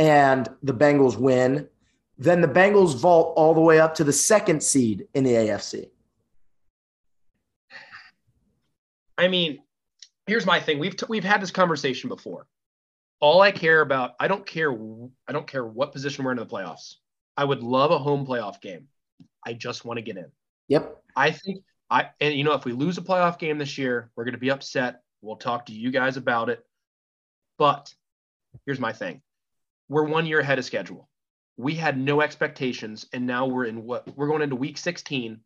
and 0.00 0.48
the 0.62 0.72
Bengals 0.72 1.18
win, 1.18 1.68
then 2.16 2.40
the 2.40 2.48
Bengals 2.48 2.96
vault 2.96 3.34
all 3.36 3.52
the 3.52 3.60
way 3.60 3.78
up 3.78 3.94
to 3.96 4.02
the 4.02 4.12
second 4.12 4.62
seed 4.62 5.06
in 5.12 5.24
the 5.24 5.32
AFC. 5.32 5.90
I 9.18 9.28
mean, 9.28 9.60
here's 10.26 10.46
my 10.46 10.58
thing. 10.58 10.78
We've 10.78 10.96
t- 10.96 11.04
we've 11.10 11.22
had 11.22 11.42
this 11.42 11.50
conversation 11.50 12.08
before. 12.08 12.46
All 13.20 13.42
I 13.42 13.52
care 13.52 13.82
about, 13.82 14.12
I 14.18 14.26
don't 14.26 14.46
care. 14.46 14.72
I 15.28 15.32
don't 15.32 15.46
care 15.46 15.66
what 15.66 15.92
position 15.92 16.24
we're 16.24 16.30
in 16.30 16.38
the 16.38 16.46
playoffs. 16.46 16.94
I 17.36 17.44
would 17.44 17.62
love 17.62 17.90
a 17.90 17.98
home 17.98 18.26
playoff 18.26 18.62
game. 18.62 18.88
I 19.44 19.52
just 19.52 19.84
want 19.84 19.98
to 19.98 20.02
get 20.02 20.16
in. 20.16 20.32
Yep. 20.68 20.96
I 21.14 21.30
think 21.32 21.62
I 21.90 22.08
and 22.22 22.34
you 22.34 22.44
know 22.44 22.54
if 22.54 22.64
we 22.64 22.72
lose 22.72 22.96
a 22.96 23.02
playoff 23.02 23.38
game 23.38 23.58
this 23.58 23.76
year, 23.76 24.10
we're 24.16 24.24
going 24.24 24.32
to 24.32 24.40
be 24.40 24.50
upset. 24.50 25.02
We'll 25.20 25.36
talk 25.36 25.66
to 25.66 25.74
you 25.74 25.90
guys 25.90 26.16
about 26.16 26.48
it. 26.48 26.64
But 27.58 27.92
here's 28.64 28.80
my 28.80 28.94
thing. 28.94 29.20
We're 29.90 30.04
1 30.04 30.24
year 30.24 30.40
ahead 30.40 30.58
of 30.58 30.64
schedule. 30.64 31.08
We 31.58 31.74
had 31.74 31.98
no 31.98 32.22
expectations 32.22 33.04
and 33.12 33.26
now 33.26 33.46
we're 33.46 33.66
in 33.66 33.84
what 33.84 34.16
we're 34.16 34.28
going 34.28 34.40
into 34.40 34.56
week 34.56 34.78
16, 34.78 35.40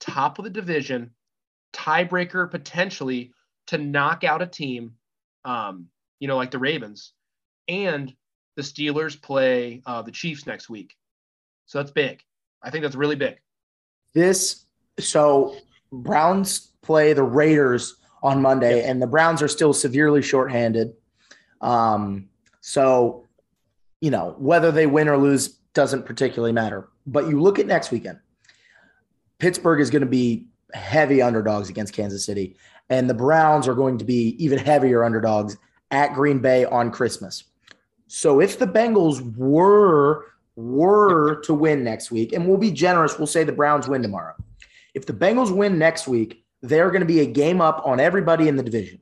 top 0.00 0.38
of 0.38 0.44
the 0.44 0.50
division, 0.50 1.10
tiebreaker 1.74 2.50
potentially 2.50 3.32
to 3.66 3.76
knock 3.76 4.24
out 4.24 4.40
a 4.40 4.46
team 4.46 4.94
um, 5.44 5.88
you 6.20 6.28
know 6.28 6.36
like 6.36 6.50
the 6.50 6.58
Ravens 6.58 7.12
and 7.68 8.14
the 8.56 8.62
Steelers 8.62 9.20
play 9.20 9.82
uh, 9.86 10.02
the 10.02 10.10
Chiefs 10.10 10.46
next 10.46 10.70
week. 10.70 10.94
So 11.66 11.78
that's 11.78 11.90
big. 11.90 12.22
I 12.62 12.70
think 12.70 12.82
that's 12.82 12.96
really 12.96 13.16
big. 13.16 13.38
This 14.14 14.64
so 14.98 15.56
Browns 15.92 16.72
play 16.82 17.12
the 17.12 17.22
Raiders 17.22 17.96
on 18.22 18.40
Monday, 18.40 18.78
Yep. 18.78 18.84
and 18.86 19.02
the 19.02 19.06
Browns 19.06 19.42
are 19.42 19.48
still 19.48 19.72
severely 19.72 20.22
shorthanded. 20.22 20.94
Um, 21.60 22.28
so 22.60 23.27
you 24.00 24.10
know 24.10 24.34
whether 24.38 24.70
they 24.70 24.86
win 24.86 25.08
or 25.08 25.16
lose 25.16 25.48
doesn't 25.74 26.06
particularly 26.06 26.52
matter. 26.52 26.88
But 27.06 27.28
you 27.28 27.40
look 27.40 27.58
at 27.58 27.66
next 27.66 27.90
weekend. 27.90 28.18
Pittsburgh 29.38 29.80
is 29.80 29.90
going 29.90 30.00
to 30.00 30.06
be 30.06 30.48
heavy 30.74 31.22
underdogs 31.22 31.68
against 31.68 31.94
Kansas 31.94 32.24
City, 32.24 32.56
and 32.90 33.08
the 33.08 33.14
Browns 33.14 33.68
are 33.68 33.74
going 33.74 33.98
to 33.98 34.04
be 34.04 34.36
even 34.42 34.58
heavier 34.58 35.04
underdogs 35.04 35.56
at 35.90 36.14
Green 36.14 36.40
Bay 36.40 36.64
on 36.64 36.90
Christmas. 36.90 37.44
So 38.08 38.40
if 38.40 38.58
the 38.58 38.66
Bengals 38.66 39.36
were 39.36 40.24
were 40.56 41.40
to 41.42 41.54
win 41.54 41.84
next 41.84 42.10
week, 42.10 42.32
and 42.32 42.48
we'll 42.48 42.58
be 42.58 42.72
generous, 42.72 43.16
we'll 43.16 43.28
say 43.28 43.44
the 43.44 43.52
Browns 43.52 43.86
win 43.86 44.02
tomorrow. 44.02 44.34
If 44.94 45.06
the 45.06 45.12
Bengals 45.12 45.54
win 45.54 45.78
next 45.78 46.08
week, 46.08 46.44
they're 46.62 46.90
going 46.90 47.00
to 47.00 47.06
be 47.06 47.20
a 47.20 47.26
game 47.26 47.60
up 47.60 47.80
on 47.86 48.00
everybody 48.00 48.48
in 48.48 48.56
the 48.56 48.64
division. 48.64 48.98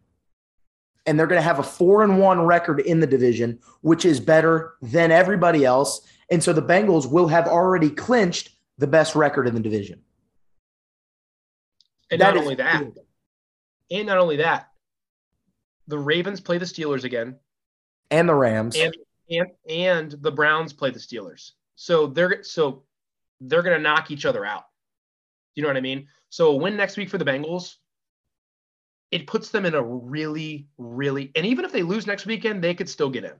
And 1.06 1.18
they're 1.18 1.26
going 1.26 1.38
to 1.38 1.42
have 1.42 1.58
a 1.58 1.62
four 1.62 2.02
and 2.02 2.18
one 2.18 2.42
record 2.42 2.80
in 2.80 3.00
the 3.00 3.06
division, 3.06 3.60
which 3.82 4.04
is 4.04 4.18
better 4.18 4.74
than 4.82 5.12
everybody 5.12 5.64
else. 5.64 6.06
And 6.30 6.42
so 6.42 6.52
the 6.52 6.62
Bengals 6.62 7.10
will 7.10 7.28
have 7.28 7.46
already 7.46 7.90
clinched 7.90 8.50
the 8.78 8.86
best 8.86 9.14
record 9.14 9.46
in 9.46 9.54
the 9.54 9.60
division. 9.60 10.02
And 12.10 12.20
that 12.20 12.34
not 12.34 12.42
only 12.42 12.54
that, 12.56 12.82
cool. 12.82 12.94
and 13.90 14.06
not 14.06 14.18
only 14.18 14.36
that, 14.36 14.68
the 15.88 15.98
Ravens 15.98 16.40
play 16.40 16.58
the 16.58 16.64
Steelers 16.64 17.04
again, 17.04 17.36
and 18.10 18.28
the 18.28 18.34
Rams, 18.34 18.76
and 18.76 18.96
and 19.30 19.48
and 19.68 20.12
the 20.20 20.30
Browns 20.30 20.72
play 20.72 20.90
the 20.90 20.98
Steelers. 20.98 21.52
So 21.74 22.06
they're 22.06 22.42
so 22.44 22.84
they're 23.40 23.62
going 23.62 23.76
to 23.76 23.82
knock 23.82 24.10
each 24.10 24.24
other 24.24 24.44
out. 24.44 24.64
You 25.54 25.62
know 25.62 25.68
what 25.68 25.76
I 25.76 25.80
mean? 25.80 26.06
So 26.30 26.52
a 26.52 26.56
win 26.56 26.76
next 26.76 26.96
week 26.96 27.08
for 27.08 27.18
the 27.18 27.24
Bengals, 27.24 27.76
it 29.10 29.26
puts 29.26 29.50
them 29.50 29.64
in 29.64 29.74
a 29.74 29.82
really, 29.82 30.66
really, 30.78 31.30
and 31.34 31.46
even 31.46 31.64
if 31.64 31.72
they 31.72 31.82
lose 31.82 32.06
next 32.06 32.26
weekend, 32.26 32.62
they 32.62 32.74
could 32.74 32.88
still 32.88 33.10
get 33.10 33.24
in. 33.24 33.32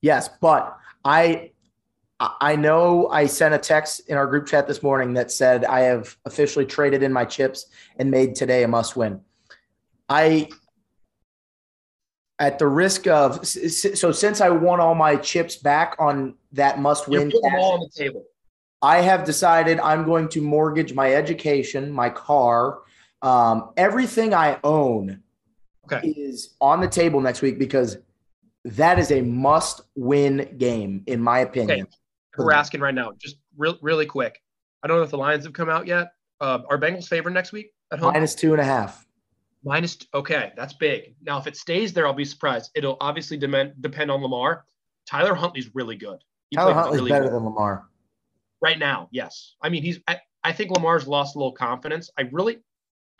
Yes, 0.00 0.28
but 0.40 0.76
I 1.04 1.50
I 2.20 2.54
know 2.54 3.08
I 3.08 3.26
sent 3.26 3.54
a 3.54 3.58
text 3.58 4.02
in 4.08 4.16
our 4.16 4.26
group 4.26 4.46
chat 4.46 4.66
this 4.66 4.82
morning 4.82 5.14
that 5.14 5.30
said 5.30 5.64
I 5.64 5.80
have 5.80 6.16
officially 6.26 6.66
traded 6.66 7.02
in 7.02 7.12
my 7.12 7.24
chips 7.24 7.66
and 7.98 8.10
made 8.10 8.34
today 8.34 8.62
a 8.62 8.68
must 8.68 8.94
win. 8.94 9.20
I 10.08 10.48
at 12.38 12.58
the 12.58 12.66
risk 12.66 13.06
of 13.06 13.46
so 13.46 14.12
since 14.12 14.40
I 14.40 14.50
won 14.50 14.80
all 14.80 14.94
my 14.94 15.16
chips 15.16 15.56
back 15.56 15.96
on 15.98 16.34
that 16.52 16.78
must 16.78 17.08
win, 17.08 17.32
all 17.54 17.72
on 17.72 17.80
the 17.80 17.90
table. 17.94 18.24
I 18.82 19.00
have 19.00 19.24
decided 19.24 19.78
I'm 19.80 20.04
going 20.04 20.28
to 20.30 20.40
mortgage 20.40 20.94
my 20.94 21.14
education, 21.14 21.90
my 21.90 22.08
car, 22.08 22.80
um, 23.22 23.70
everything 23.76 24.34
I 24.34 24.58
own 24.64 25.22
okay. 25.84 26.06
is 26.08 26.54
on 26.60 26.80
the 26.80 26.88
table 26.88 27.20
next 27.20 27.42
week 27.42 27.58
because 27.58 27.98
that 28.64 28.98
is 28.98 29.10
a 29.10 29.22
must 29.22 29.82
win 29.94 30.54
game, 30.58 31.02
in 31.06 31.22
my 31.22 31.40
opinion. 31.40 31.82
Okay. 31.82 31.90
We're 32.38 32.52
asking 32.52 32.80
right 32.80 32.94
now, 32.94 33.12
just 33.18 33.36
real, 33.56 33.78
really 33.82 34.06
quick. 34.06 34.42
I 34.82 34.88
don't 34.88 34.96
know 34.96 35.02
if 35.02 35.10
the 35.10 35.18
Lions 35.18 35.44
have 35.44 35.52
come 35.52 35.68
out 35.68 35.86
yet. 35.86 36.12
Uh, 36.40 36.60
are 36.68 36.78
Bengals 36.78 37.08
favored 37.08 37.34
next 37.34 37.52
week 37.52 37.72
at 37.92 37.98
home? 37.98 38.12
Minus 38.12 38.34
two 38.34 38.52
and 38.52 38.60
a 38.60 38.64
half. 38.64 39.06
Minus 39.62 39.98
okay, 40.14 40.52
that's 40.56 40.72
big. 40.72 41.14
Now, 41.22 41.38
if 41.38 41.46
it 41.46 41.56
stays 41.56 41.92
there, 41.92 42.06
I'll 42.06 42.14
be 42.14 42.24
surprised. 42.24 42.70
It'll 42.74 42.96
obviously 43.00 43.36
depend 43.36 43.74
depend 43.82 44.10
on 44.10 44.22
Lamar. 44.22 44.64
Tyler 45.06 45.34
Huntley's 45.34 45.74
really 45.74 45.96
good. 45.96 46.18
He 46.48 46.56
Tyler 46.56 46.72
Huntley's 46.72 47.00
really 47.00 47.10
better 47.10 47.24
good. 47.24 47.34
than 47.34 47.44
Lamar 47.44 47.90
right 48.62 48.78
now. 48.78 49.08
Yes, 49.10 49.56
I 49.60 49.68
mean 49.68 49.82
he's. 49.82 49.98
I, 50.08 50.18
I 50.42 50.52
think 50.52 50.70
Lamar's 50.70 51.06
lost 51.06 51.36
a 51.36 51.38
little 51.38 51.52
confidence. 51.52 52.10
I 52.18 52.22
really, 52.32 52.60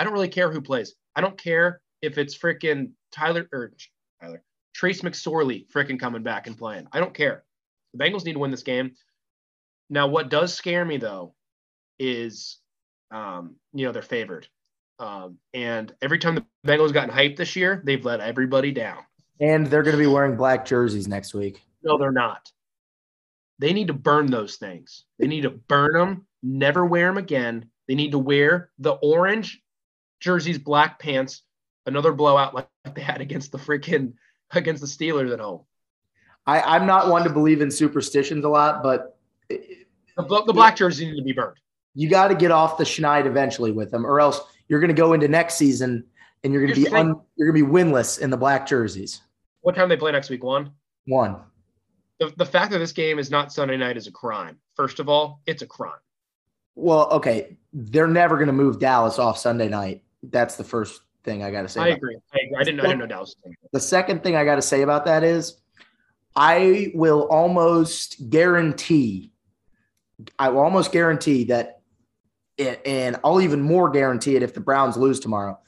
I 0.00 0.04
don't 0.04 0.14
really 0.14 0.28
care 0.28 0.50
who 0.50 0.62
plays. 0.62 0.94
I 1.14 1.20
don't 1.20 1.36
care 1.36 1.82
if 2.00 2.16
it's 2.16 2.36
freaking 2.36 2.92
Tyler 3.12 3.46
or 3.52 3.72
Tyler 4.20 4.42
Trace 4.72 5.02
McSorley 5.02 5.70
freaking 5.70 6.00
coming 6.00 6.22
back 6.22 6.46
and 6.46 6.56
playing. 6.56 6.86
I 6.90 7.00
don't 7.00 7.12
care. 7.12 7.44
The 7.92 8.02
Bengals 8.02 8.24
need 8.24 8.32
to 8.32 8.38
win 8.38 8.50
this 8.50 8.62
game. 8.62 8.92
Now, 9.90 10.06
what 10.06 10.30
does 10.30 10.54
scare 10.54 10.86
me 10.86 10.96
though 10.96 11.34
is, 11.98 12.60
um, 13.10 13.56
you 13.74 13.84
know, 13.84 13.92
they're 13.92 14.00
favored. 14.00 14.48
Um, 14.98 15.36
and 15.52 15.94
every 16.00 16.18
time 16.18 16.34
the 16.34 16.46
Bengals 16.66 16.94
gotten 16.94 17.14
hyped 17.14 17.36
this 17.36 17.54
year, 17.54 17.82
they've 17.84 18.04
let 18.04 18.20
everybody 18.20 18.72
down. 18.72 18.98
And 19.38 19.66
they're 19.66 19.82
going 19.82 19.96
to 19.96 20.02
be 20.02 20.06
wearing 20.06 20.34
black 20.34 20.64
jerseys 20.64 21.08
next 21.08 21.34
week. 21.34 21.62
No, 21.82 21.98
they're 21.98 22.10
not. 22.10 22.50
They 23.58 23.74
need 23.74 23.88
to 23.88 23.94
burn 23.94 24.30
those 24.30 24.56
things. 24.56 25.04
They 25.18 25.26
need 25.26 25.42
to 25.42 25.50
burn 25.50 25.92
them, 25.92 26.26
never 26.42 26.86
wear 26.86 27.08
them 27.08 27.18
again. 27.18 27.66
They 27.86 27.94
need 27.94 28.12
to 28.12 28.18
wear 28.18 28.70
the 28.78 28.92
orange 28.92 29.60
jerseys, 30.20 30.58
black 30.58 30.98
pants, 30.98 31.42
another 31.86 32.12
blowout 32.12 32.54
like 32.54 32.68
they 32.94 33.02
had 33.02 33.20
against 33.20 33.52
the 33.52 33.58
freaking 33.58 34.14
against 34.52 34.80
the 34.80 34.86
Steelers 34.86 35.32
at 35.32 35.40
home. 35.40 35.62
I, 36.46 36.60
I'm 36.60 36.86
not 36.86 37.08
one 37.08 37.24
to 37.24 37.30
believe 37.30 37.60
in 37.60 37.70
superstitions 37.70 38.44
a 38.44 38.48
lot, 38.48 38.82
but 38.82 39.18
the, 39.48 40.44
the 40.46 40.52
black 40.52 40.76
jerseys 40.76 41.08
need 41.08 41.16
to 41.16 41.22
be 41.22 41.32
burned. 41.32 41.56
You 41.94 42.08
got 42.08 42.28
to 42.28 42.34
get 42.34 42.50
off 42.50 42.78
the 42.78 42.84
schneid 42.84 43.26
eventually 43.26 43.72
with 43.72 43.90
them, 43.90 44.06
or 44.06 44.20
else 44.20 44.40
you're 44.68 44.80
going 44.80 44.88
to 44.88 44.94
go 44.94 45.12
into 45.12 45.28
next 45.28 45.56
season 45.56 46.04
and 46.42 46.52
you're 46.52 46.62
going 46.62 46.74
to 46.74 46.80
be 46.80 46.88
un, 46.88 47.20
you're 47.36 47.52
going 47.52 47.62
to 47.62 47.66
be 47.66 47.72
winless 47.72 48.20
in 48.20 48.30
the 48.30 48.36
black 48.36 48.66
jerseys. 48.66 49.22
What 49.60 49.74
time 49.74 49.88
they 49.88 49.96
play 49.96 50.12
next 50.12 50.30
week? 50.30 50.42
One. 50.42 50.72
One. 51.06 51.36
The, 52.18 52.32
the 52.36 52.46
fact 52.46 52.70
that 52.72 52.78
this 52.78 52.92
game 52.92 53.18
is 53.18 53.30
not 53.30 53.52
Sunday 53.52 53.76
night 53.76 53.96
is 53.96 54.06
a 54.06 54.12
crime. 54.12 54.58
First 54.74 55.00
of 55.00 55.08
all, 55.08 55.40
it's 55.46 55.62
a 55.62 55.66
crime. 55.66 55.92
Well, 56.74 57.10
okay, 57.10 57.56
they're 57.72 58.08
never 58.08 58.36
going 58.36 58.46
to 58.46 58.52
move 58.52 58.78
Dallas 58.78 59.18
off 59.18 59.38
Sunday 59.38 59.68
night. 59.68 60.02
That's 60.22 60.56
the 60.56 60.64
first 60.64 61.02
thing 61.24 61.42
I 61.42 61.50
got 61.50 61.62
to 61.62 61.68
say. 61.68 61.80
I 61.80 61.88
agree. 61.88 62.16
I 62.34 62.38
agree. 62.46 62.56
I 62.58 62.64
didn't. 62.64 62.80
I 62.80 62.84
didn't 62.84 62.98
know 63.00 63.06
Dallas. 63.06 63.34
The 63.72 63.80
second 63.80 64.22
thing 64.22 64.36
I 64.36 64.44
got 64.44 64.56
to 64.56 64.62
say 64.62 64.82
about 64.82 65.04
that 65.06 65.24
is, 65.24 65.60
I 66.36 66.92
will 66.94 67.28
almost 67.28 68.30
guarantee. 68.30 69.32
I 70.38 70.50
will 70.50 70.60
almost 70.60 70.92
guarantee 70.92 71.44
that 71.44 71.80
and 72.60 73.16
I'll 73.24 73.40
even 73.40 73.60
more 73.60 73.88
guarantee 73.90 74.36
it 74.36 74.42
if 74.42 74.54
the 74.54 74.60
Browns 74.60 74.96
lose 74.96 75.20
tomorrow. 75.20 75.58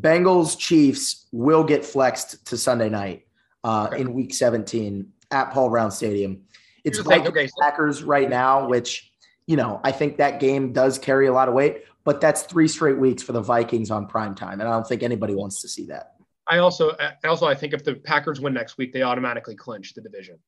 Bengals 0.00 0.58
Chiefs 0.58 1.26
will 1.32 1.64
get 1.64 1.84
flexed 1.84 2.46
to 2.46 2.56
Sunday 2.56 2.88
night 2.88 3.26
uh, 3.64 3.88
okay. 3.90 4.00
in 4.00 4.14
Week 4.14 4.34
17 4.34 5.10
at 5.30 5.50
Paul 5.52 5.70
Brown 5.70 5.90
Stadium. 5.90 6.42
It's 6.84 7.04
like 7.04 7.26
okay. 7.26 7.48
Packers 7.60 8.02
right 8.02 8.28
now, 8.30 8.66
which 8.66 9.12
you 9.46 9.56
know 9.56 9.80
I 9.84 9.92
think 9.92 10.16
that 10.18 10.40
game 10.40 10.72
does 10.72 10.98
carry 10.98 11.26
a 11.26 11.32
lot 11.32 11.48
of 11.48 11.54
weight, 11.54 11.84
but 12.08 12.22
that's 12.22 12.44
three 12.44 12.66
straight 12.66 12.96
weeks 12.96 13.22
for 13.22 13.32
the 13.32 13.42
Vikings 13.42 13.90
on 13.90 14.06
prime 14.06 14.34
time, 14.34 14.60
and 14.60 14.62
I 14.66 14.72
don't 14.72 14.88
think 14.88 15.02
anybody 15.02 15.34
wants 15.34 15.60
to 15.60 15.68
see 15.68 15.84
that. 15.88 16.14
I 16.48 16.56
also, 16.56 16.96
also, 17.22 17.44
I 17.44 17.54
think 17.54 17.74
if 17.74 17.84
the 17.84 17.96
Packers 17.96 18.40
win 18.40 18.54
next 18.54 18.78
week, 18.78 18.94
they 18.94 19.02
automatically 19.02 19.54
clinch 19.54 19.92
the 19.92 20.00
division. 20.00 20.38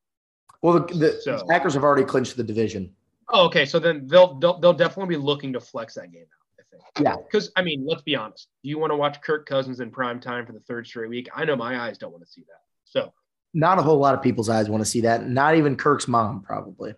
Well, 0.63 0.79
the, 0.79 0.91
the, 0.95 1.21
so. 1.21 1.37
the 1.37 1.45
Packers 1.45 1.75
have 1.75 1.83
already 1.83 2.03
clinched 2.03 2.35
the 2.35 2.43
division. 2.43 2.95
Oh, 3.29 3.45
okay. 3.45 3.67
So 3.67 3.77
then 3.77 4.07
they'll, 4.07 4.39
they'll 4.39 4.59
they'll 4.59 4.73
definitely 4.73 5.15
be 5.15 5.21
looking 5.21 5.53
to 5.53 5.59
flex 5.59 5.93
that 5.93 6.11
game 6.11 6.23
out. 6.23 6.59
I 6.59 6.63
think. 6.71 7.05
Yeah. 7.05 7.17
Because 7.23 7.51
I 7.55 7.61
mean, 7.61 7.85
let's 7.87 8.01
be 8.01 8.15
honest. 8.15 8.47
Do 8.63 8.69
you 8.69 8.79
want 8.79 8.91
to 8.91 8.95
watch 8.95 9.21
Kirk 9.21 9.45
Cousins 9.45 9.81
in 9.81 9.91
prime 9.91 10.19
time 10.19 10.47
for 10.47 10.53
the 10.53 10.61
third 10.61 10.87
straight 10.87 11.11
week? 11.11 11.29
I 11.35 11.45
know 11.45 11.55
my 11.55 11.79
eyes 11.79 11.99
don't 11.99 12.11
want 12.11 12.25
to 12.25 12.31
see 12.31 12.41
that. 12.41 12.61
So. 12.85 13.13
Not 13.53 13.77
a 13.77 13.83
whole 13.83 13.99
lot 13.99 14.15
of 14.15 14.23
people's 14.23 14.49
eyes 14.49 14.67
want 14.67 14.83
to 14.83 14.89
see 14.89 15.01
that. 15.01 15.29
Not 15.29 15.57
even 15.57 15.75
Kirk's 15.75 16.07
mom, 16.07 16.41
probably. 16.41 16.95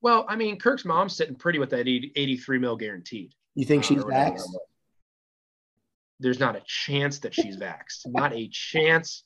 Well, 0.00 0.26
I 0.28 0.36
mean, 0.36 0.60
Kirk's 0.60 0.84
mom's 0.84 1.16
sitting 1.16 1.34
pretty 1.34 1.58
with 1.58 1.70
that 1.70 1.88
80, 1.88 2.12
83 2.14 2.58
mil 2.58 2.76
guaranteed. 2.76 3.34
You 3.60 3.66
think 3.66 3.84
she's 3.84 4.02
vaxxed? 4.02 4.48
There's 6.18 6.40
not 6.40 6.56
a 6.56 6.62
chance 6.64 7.18
that 7.18 7.34
she's 7.34 7.58
vaxxed. 7.58 8.06
Not 8.06 8.32
a 8.32 8.48
chance. 8.48 9.22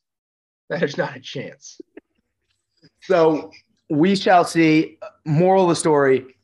That 0.68 0.82
is 0.82 0.98
not 0.98 1.16
a 1.16 1.20
chance. 1.20 1.80
So 3.02 3.52
we 3.88 4.16
shall 4.16 4.44
see. 4.44 4.98
Moral 5.24 5.62
of 5.62 5.68
the 5.68 5.76
story 5.76 6.34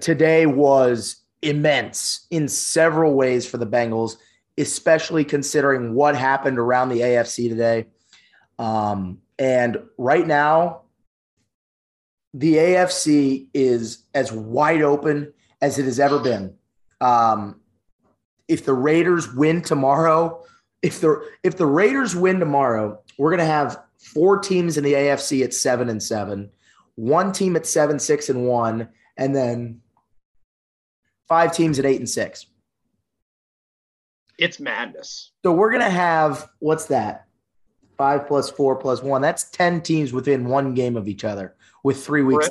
today 0.00 0.44
was 0.44 1.22
immense 1.40 2.26
in 2.30 2.48
several 2.48 3.14
ways 3.14 3.48
for 3.48 3.56
the 3.56 3.66
Bengals, 3.66 4.16
especially 4.58 5.24
considering 5.24 5.94
what 5.94 6.16
happened 6.16 6.58
around 6.58 6.90
the 6.90 7.00
AFC 7.00 7.48
today. 7.48 7.86
Um, 8.58 9.22
and 9.38 9.78
right 9.96 10.26
now, 10.26 10.82
the 12.34 12.56
AFC 12.56 13.48
is 13.54 14.02
as 14.12 14.30
wide 14.30 14.82
open 14.82 15.32
as 15.60 15.78
it 15.78 15.84
has 15.84 15.98
ever 15.98 16.18
been. 16.18 16.57
Um, 17.00 17.60
if 18.48 18.64
the 18.64 18.74
Raiders 18.74 19.32
win 19.32 19.62
tomorrow, 19.62 20.44
if 20.82 21.00
the 21.00 21.22
if 21.42 21.56
the 21.56 21.66
Raiders 21.66 22.16
win 22.16 22.40
tomorrow, 22.40 23.00
we're 23.18 23.30
gonna 23.30 23.44
have 23.44 23.82
four 23.98 24.38
teams 24.38 24.78
in 24.78 24.84
the 24.84 24.94
AFC 24.94 25.44
at 25.44 25.52
seven 25.52 25.88
and 25.88 26.02
seven, 26.02 26.50
one 26.94 27.32
team 27.32 27.56
at 27.56 27.66
seven, 27.66 27.98
six 27.98 28.28
and 28.28 28.46
one, 28.46 28.88
and 29.16 29.34
then 29.34 29.80
five 31.28 31.54
teams 31.54 31.78
at 31.78 31.86
eight 31.86 31.98
and 31.98 32.08
six. 32.08 32.46
It's 34.38 34.60
madness. 34.60 35.32
So 35.44 35.52
we're 35.52 35.70
gonna 35.70 35.90
have 35.90 36.48
what's 36.60 36.86
that? 36.86 37.26
Five 37.96 38.28
plus 38.28 38.48
four 38.50 38.76
plus 38.76 39.02
one. 39.02 39.20
That's 39.20 39.50
ten 39.50 39.82
teams 39.82 40.12
within 40.12 40.46
one 40.46 40.74
game 40.74 40.96
of 40.96 41.08
each 41.08 41.24
other 41.24 41.56
with 41.82 42.04
three 42.04 42.22
weeks. 42.22 42.48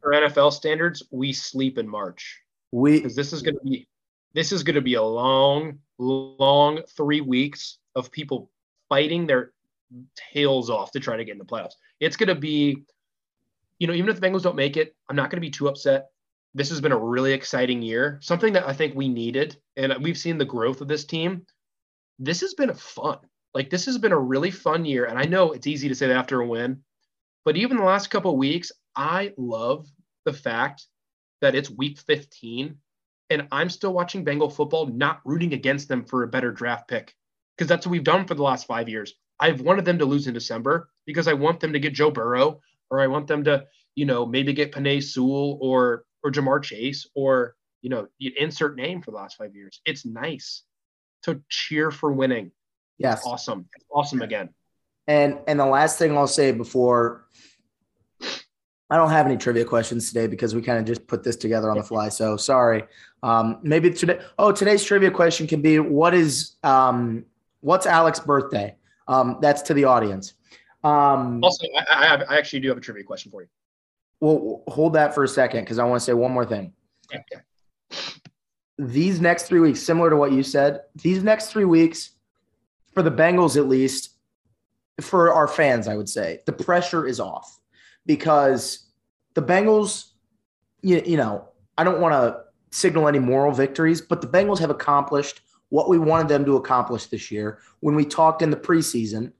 For, 0.00 0.12
for 0.12 0.12
NFL 0.12 0.52
standards, 0.52 1.02
we 1.10 1.32
sleep 1.32 1.76
in 1.76 1.86
March. 1.86 2.40
We 2.72 2.98
because 2.98 3.16
this 3.16 3.32
is 3.32 3.42
gonna 3.42 3.60
be 3.64 3.88
this 4.34 4.52
is 4.52 4.62
gonna 4.62 4.80
be 4.80 4.94
a 4.94 5.02
long, 5.02 5.78
long 5.98 6.82
three 6.96 7.20
weeks 7.20 7.78
of 7.94 8.10
people 8.10 8.50
fighting 8.88 9.26
their 9.26 9.52
tails 10.32 10.70
off 10.70 10.92
to 10.92 11.00
try 11.00 11.16
to 11.16 11.24
get 11.24 11.32
in 11.32 11.38
the 11.38 11.44
playoffs. 11.44 11.74
It's 11.98 12.16
going 12.16 12.28
to 12.28 12.34
be, 12.34 12.84
you 13.78 13.86
know, 13.86 13.92
even 13.92 14.10
if 14.10 14.20
the 14.20 14.26
Bengals 14.26 14.42
don't 14.42 14.56
make 14.56 14.76
it, 14.76 14.94
I'm 15.08 15.16
not 15.16 15.30
going 15.30 15.38
to 15.38 15.46
be 15.46 15.50
too 15.50 15.68
upset 15.68 16.08
this 16.54 16.70
has 16.70 16.80
been 16.80 16.92
a 16.92 16.98
really 16.98 17.32
exciting 17.32 17.82
year, 17.82 18.18
something 18.20 18.52
that 18.54 18.66
I 18.66 18.72
think 18.72 18.94
we 18.94 19.08
needed. 19.08 19.56
And 19.76 19.94
we've 20.02 20.18
seen 20.18 20.38
the 20.38 20.44
growth 20.44 20.80
of 20.80 20.88
this 20.88 21.04
team. 21.04 21.46
This 22.18 22.40
has 22.40 22.54
been 22.54 22.74
fun. 22.74 23.18
Like 23.54 23.70
this 23.70 23.86
has 23.86 23.98
been 23.98 24.12
a 24.12 24.18
really 24.18 24.50
fun 24.50 24.84
year. 24.84 25.04
And 25.04 25.18
I 25.18 25.24
know 25.24 25.52
it's 25.52 25.66
easy 25.66 25.88
to 25.88 25.94
say 25.94 26.08
that 26.08 26.16
after 26.16 26.40
a 26.40 26.46
win, 26.46 26.82
but 27.44 27.56
even 27.56 27.76
the 27.76 27.84
last 27.84 28.08
couple 28.08 28.32
of 28.32 28.38
weeks, 28.38 28.72
I 28.96 29.32
love 29.36 29.86
the 30.24 30.32
fact 30.32 30.86
that 31.40 31.54
it's 31.54 31.70
week 31.70 31.98
15 31.98 32.76
and 33.30 33.46
I'm 33.52 33.68
still 33.68 33.92
watching 33.92 34.24
Bengal 34.24 34.48
football, 34.48 34.86
not 34.86 35.20
rooting 35.24 35.52
against 35.52 35.88
them 35.88 36.04
for 36.04 36.22
a 36.22 36.28
better 36.28 36.50
draft 36.50 36.88
pick. 36.88 37.14
Because 37.56 37.68
that's 37.68 37.86
what 37.86 37.90
we've 37.90 38.04
done 38.04 38.26
for 38.26 38.34
the 38.34 38.42
last 38.42 38.66
five 38.66 38.88
years. 38.88 39.14
I've 39.40 39.60
wanted 39.60 39.84
them 39.84 39.98
to 39.98 40.04
lose 40.04 40.26
in 40.26 40.34
December 40.34 40.90
because 41.06 41.28
I 41.28 41.34
want 41.34 41.60
them 41.60 41.72
to 41.72 41.80
get 41.80 41.92
Joe 41.92 42.10
Burrow 42.10 42.60
or 42.90 43.00
I 43.00 43.06
want 43.06 43.26
them 43.26 43.44
to, 43.44 43.66
you 43.94 44.06
know, 44.06 44.24
maybe 44.24 44.52
get 44.52 44.72
Penei 44.72 45.02
Sewell 45.02 45.58
or 45.60 46.04
or 46.22 46.30
Ja'Marr 46.32 46.62
Chase 46.62 47.06
or 47.14 47.54
you 47.82 47.90
know, 47.90 48.08
insert 48.18 48.76
name 48.76 49.00
for 49.02 49.12
the 49.12 49.16
last 49.16 49.36
five 49.36 49.54
years. 49.54 49.80
It's 49.84 50.04
nice 50.04 50.62
to 51.22 51.40
cheer 51.48 51.90
for 51.90 52.12
winning. 52.12 52.50
Yes. 52.98 53.18
It's 53.18 53.26
awesome. 53.26 53.68
It's 53.76 53.84
awesome 53.92 54.22
again. 54.22 54.50
And 55.06 55.38
and 55.46 55.58
the 55.58 55.66
last 55.66 55.98
thing 55.98 56.16
I'll 56.16 56.26
say 56.26 56.52
before 56.52 57.26
I 58.90 58.96
don't 58.96 59.10
have 59.10 59.26
any 59.26 59.36
trivia 59.36 59.64
questions 59.64 60.08
today 60.08 60.26
because 60.26 60.54
we 60.54 60.62
kind 60.62 60.78
of 60.78 60.84
just 60.84 61.06
put 61.06 61.22
this 61.22 61.36
together 61.36 61.70
on 61.70 61.76
the 61.76 61.82
fly. 61.82 62.08
So 62.08 62.36
sorry. 62.36 62.84
Um, 63.22 63.58
maybe 63.62 63.90
today. 63.90 64.20
Oh, 64.38 64.50
today's 64.50 64.82
trivia 64.82 65.10
question 65.10 65.46
can 65.46 65.60
be 65.60 65.78
what 65.78 66.14
is 66.14 66.56
um, 66.62 67.24
what's 67.60 67.86
Alex's 67.86 68.24
birthday? 68.24 68.76
Um, 69.06 69.38
that's 69.40 69.62
to 69.62 69.74
the 69.74 69.84
audience. 69.84 70.34
Um, 70.84 71.42
also, 71.42 71.66
I, 71.76 72.04
I, 72.04 72.06
have, 72.06 72.22
I 72.28 72.38
actually 72.38 72.60
do 72.60 72.68
have 72.68 72.78
a 72.78 72.80
trivia 72.80 73.04
question 73.04 73.30
for 73.30 73.42
you. 73.42 73.48
Well, 74.20 74.62
hold 74.68 74.94
that 74.94 75.14
for 75.14 75.24
a 75.24 75.28
second 75.28 75.62
because 75.62 75.78
I 75.78 75.84
want 75.84 76.00
to 76.00 76.04
say 76.04 76.12
one 76.12 76.32
more 76.32 76.46
thing. 76.46 76.72
Okay. 77.14 77.42
These 78.78 79.20
next 79.20 79.44
three 79.44 79.60
weeks, 79.60 79.80
similar 79.80 80.08
to 80.08 80.16
what 80.16 80.32
you 80.32 80.42
said, 80.42 80.82
these 80.94 81.22
next 81.22 81.50
three 81.50 81.64
weeks, 81.64 82.10
for 82.94 83.02
the 83.02 83.10
Bengals 83.10 83.56
at 83.56 83.68
least, 83.68 84.14
for 85.00 85.32
our 85.32 85.48
fans, 85.48 85.88
I 85.88 85.96
would 85.96 86.08
say, 86.08 86.40
the 86.46 86.52
pressure 86.52 87.06
is 87.06 87.20
off 87.20 87.58
because 88.08 88.88
the 89.34 89.42
Bengals, 89.42 90.12
you, 90.82 91.00
you 91.06 91.16
know, 91.16 91.48
I 91.76 91.84
don't 91.84 92.00
want 92.00 92.14
to 92.14 92.40
signal 92.76 93.06
any 93.06 93.20
moral 93.20 93.52
victories, 93.52 94.00
but 94.00 94.20
the 94.20 94.26
Bengals 94.26 94.58
have 94.58 94.70
accomplished 94.70 95.42
what 95.68 95.88
we 95.88 95.98
wanted 95.98 96.28
them 96.28 96.44
to 96.46 96.56
accomplish 96.56 97.06
this 97.06 97.30
year 97.30 97.60
when 97.80 97.94
we 97.94 98.04
talked 98.04 98.42
in 98.42 98.50
the 98.50 98.56
preseason, 98.56 99.30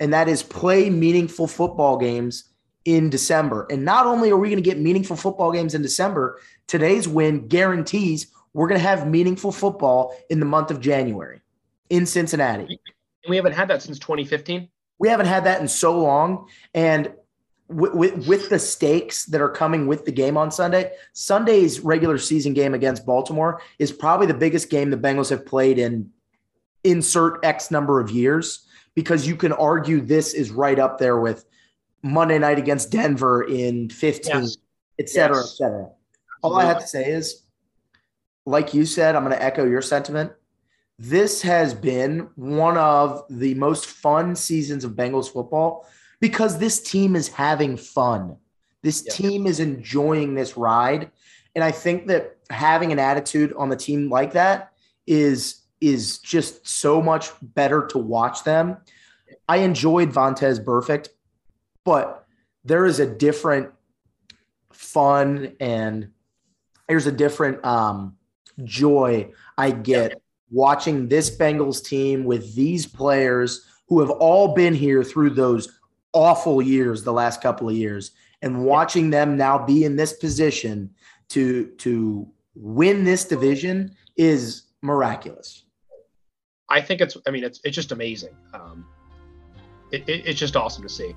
and 0.00 0.14
that 0.14 0.28
is 0.28 0.42
play 0.42 0.88
meaningful 0.88 1.48
football 1.48 1.98
games 1.98 2.44
in 2.84 3.10
December. 3.10 3.66
And 3.70 3.84
not 3.84 4.06
only 4.06 4.30
are 4.30 4.36
we 4.36 4.48
going 4.48 4.62
to 4.62 4.70
get 4.70 4.78
meaningful 4.78 5.16
football 5.16 5.50
games 5.50 5.74
in 5.74 5.82
December, 5.82 6.40
today's 6.68 7.08
win 7.08 7.48
guarantees 7.48 8.28
we're 8.52 8.68
going 8.68 8.80
to 8.80 8.86
have 8.86 9.08
meaningful 9.08 9.50
football 9.50 10.16
in 10.30 10.38
the 10.38 10.46
month 10.46 10.70
of 10.70 10.80
January 10.80 11.40
in 11.90 12.06
Cincinnati. 12.06 12.80
We 13.28 13.34
haven't 13.34 13.52
had 13.52 13.66
that 13.68 13.82
since 13.82 13.98
2015. 13.98 14.68
We 15.00 15.08
haven't 15.08 15.26
had 15.26 15.44
that 15.44 15.60
in 15.60 15.66
so 15.66 16.00
long. 16.00 16.46
And 16.72 17.12
with, 17.68 17.94
with, 17.94 18.28
with, 18.28 18.48
the 18.50 18.58
stakes 18.58 19.24
that 19.26 19.40
are 19.40 19.48
coming 19.48 19.86
with 19.86 20.04
the 20.04 20.12
game 20.12 20.36
on 20.36 20.50
Sunday, 20.50 20.92
Sunday's 21.12 21.80
regular 21.80 22.18
season 22.18 22.52
game 22.52 22.74
against 22.74 23.06
Baltimore 23.06 23.60
is 23.78 23.90
probably 23.90 24.26
the 24.26 24.34
biggest 24.34 24.70
game 24.70 24.90
the 24.90 24.96
Bengals 24.96 25.30
have 25.30 25.46
played 25.46 25.78
in 25.78 26.10
insert 26.84 27.44
X 27.44 27.70
number 27.70 28.00
of 28.00 28.10
years 28.10 28.66
because 28.94 29.26
you 29.26 29.36
can 29.36 29.52
argue 29.52 30.00
this 30.00 30.34
is 30.34 30.50
right 30.50 30.78
up 30.78 30.98
there 30.98 31.18
with 31.18 31.44
Monday 32.02 32.38
night 32.38 32.58
against 32.58 32.90
Denver 32.90 33.42
in 33.44 33.88
15, 33.88 34.42
yes. 34.42 34.56
et 34.98 35.08
cetera, 35.08 35.36
yes. 35.36 35.46
et 35.46 35.56
cetera. 35.56 35.88
All 36.42 36.56
I 36.56 36.66
have 36.66 36.80
to 36.80 36.86
say 36.86 37.10
is, 37.10 37.42
like 38.44 38.74
you 38.74 38.84
said, 38.84 39.16
I'm 39.16 39.24
going 39.24 39.34
to 39.34 39.42
echo 39.42 39.64
your 39.64 39.80
sentiment. 39.80 40.32
This 40.98 41.40
has 41.42 41.72
been 41.72 42.28
one 42.36 42.76
of 42.76 43.24
the 43.30 43.54
most 43.54 43.86
fun 43.86 44.36
seasons 44.36 44.84
of 44.84 44.92
Bengals 44.92 45.32
football 45.32 45.88
because 46.20 46.58
this 46.58 46.80
team 46.80 47.16
is 47.16 47.28
having 47.28 47.76
fun. 47.76 48.36
This 48.82 49.02
yes. 49.04 49.16
team 49.16 49.46
is 49.46 49.60
enjoying 49.60 50.34
this 50.34 50.56
ride. 50.56 51.10
And 51.54 51.64
I 51.64 51.70
think 51.70 52.06
that 52.08 52.36
having 52.50 52.92
an 52.92 52.98
attitude 52.98 53.52
on 53.54 53.68
the 53.68 53.76
team 53.76 54.10
like 54.10 54.32
that 54.32 54.72
is 55.06 55.62
is 55.80 56.18
just 56.18 56.66
so 56.66 57.02
much 57.02 57.30
better 57.42 57.86
to 57.88 57.98
watch 57.98 58.42
them. 58.44 58.78
I 59.48 59.58
enjoyed 59.58 60.10
Vontaze 60.10 60.64
Burfict 60.64 61.08
but 61.84 62.26
there 62.64 62.86
is 62.86 62.98
a 62.98 63.06
different 63.06 63.70
fun 64.72 65.54
and 65.60 66.10
there's 66.88 67.06
a 67.06 67.12
different 67.12 67.64
um, 67.64 68.16
joy 68.64 69.30
I 69.56 69.70
get 69.70 70.20
watching 70.50 71.08
this 71.08 71.36
Bengals 71.36 71.84
team 71.84 72.24
with 72.24 72.54
these 72.54 72.86
players 72.86 73.66
who 73.88 74.00
have 74.00 74.10
all 74.10 74.54
been 74.54 74.74
here 74.74 75.04
through 75.04 75.30
those 75.30 75.78
awful 76.14 76.62
years 76.62 77.02
the 77.02 77.12
last 77.12 77.42
couple 77.42 77.68
of 77.68 77.74
years 77.74 78.12
and 78.40 78.64
watching 78.64 79.10
them 79.10 79.36
now 79.36 79.58
be 79.58 79.84
in 79.84 79.96
this 79.96 80.12
position 80.12 80.90
to 81.30 81.66
to 81.78 82.26
win 82.54 83.04
this 83.04 83.24
division 83.24 83.94
is 84.16 84.64
miraculous. 84.82 85.64
I 86.68 86.80
think 86.80 87.00
it's 87.00 87.16
I 87.26 87.30
mean 87.30 87.44
it's 87.44 87.60
it's 87.64 87.74
just 87.74 87.92
amazing. 87.92 88.36
Um, 88.52 88.86
it, 89.92 90.08
it, 90.08 90.26
it's 90.26 90.40
just 90.40 90.56
awesome 90.56 90.82
to 90.82 90.88
see. 90.88 91.14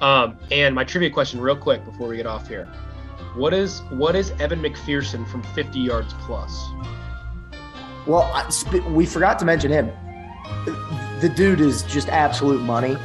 Um, 0.00 0.38
and 0.52 0.74
my 0.74 0.84
trivia 0.84 1.10
question, 1.10 1.40
real 1.40 1.56
quick, 1.56 1.84
before 1.84 2.08
we 2.08 2.16
get 2.16 2.26
off 2.26 2.48
here, 2.48 2.66
what 3.34 3.52
is 3.52 3.80
what 3.90 4.14
is 4.16 4.30
Evan 4.32 4.60
McPherson 4.60 5.26
from 5.28 5.42
50 5.42 5.78
yards 5.78 6.14
plus? 6.20 6.68
Well, 8.06 8.22
I, 8.22 8.50
we 8.90 9.06
forgot 9.06 9.38
to 9.40 9.44
mention 9.44 9.70
him. 9.70 9.90
The 11.20 11.30
dude 11.34 11.60
is 11.60 11.82
just 11.84 12.08
absolute 12.08 12.62
money. 12.62 12.96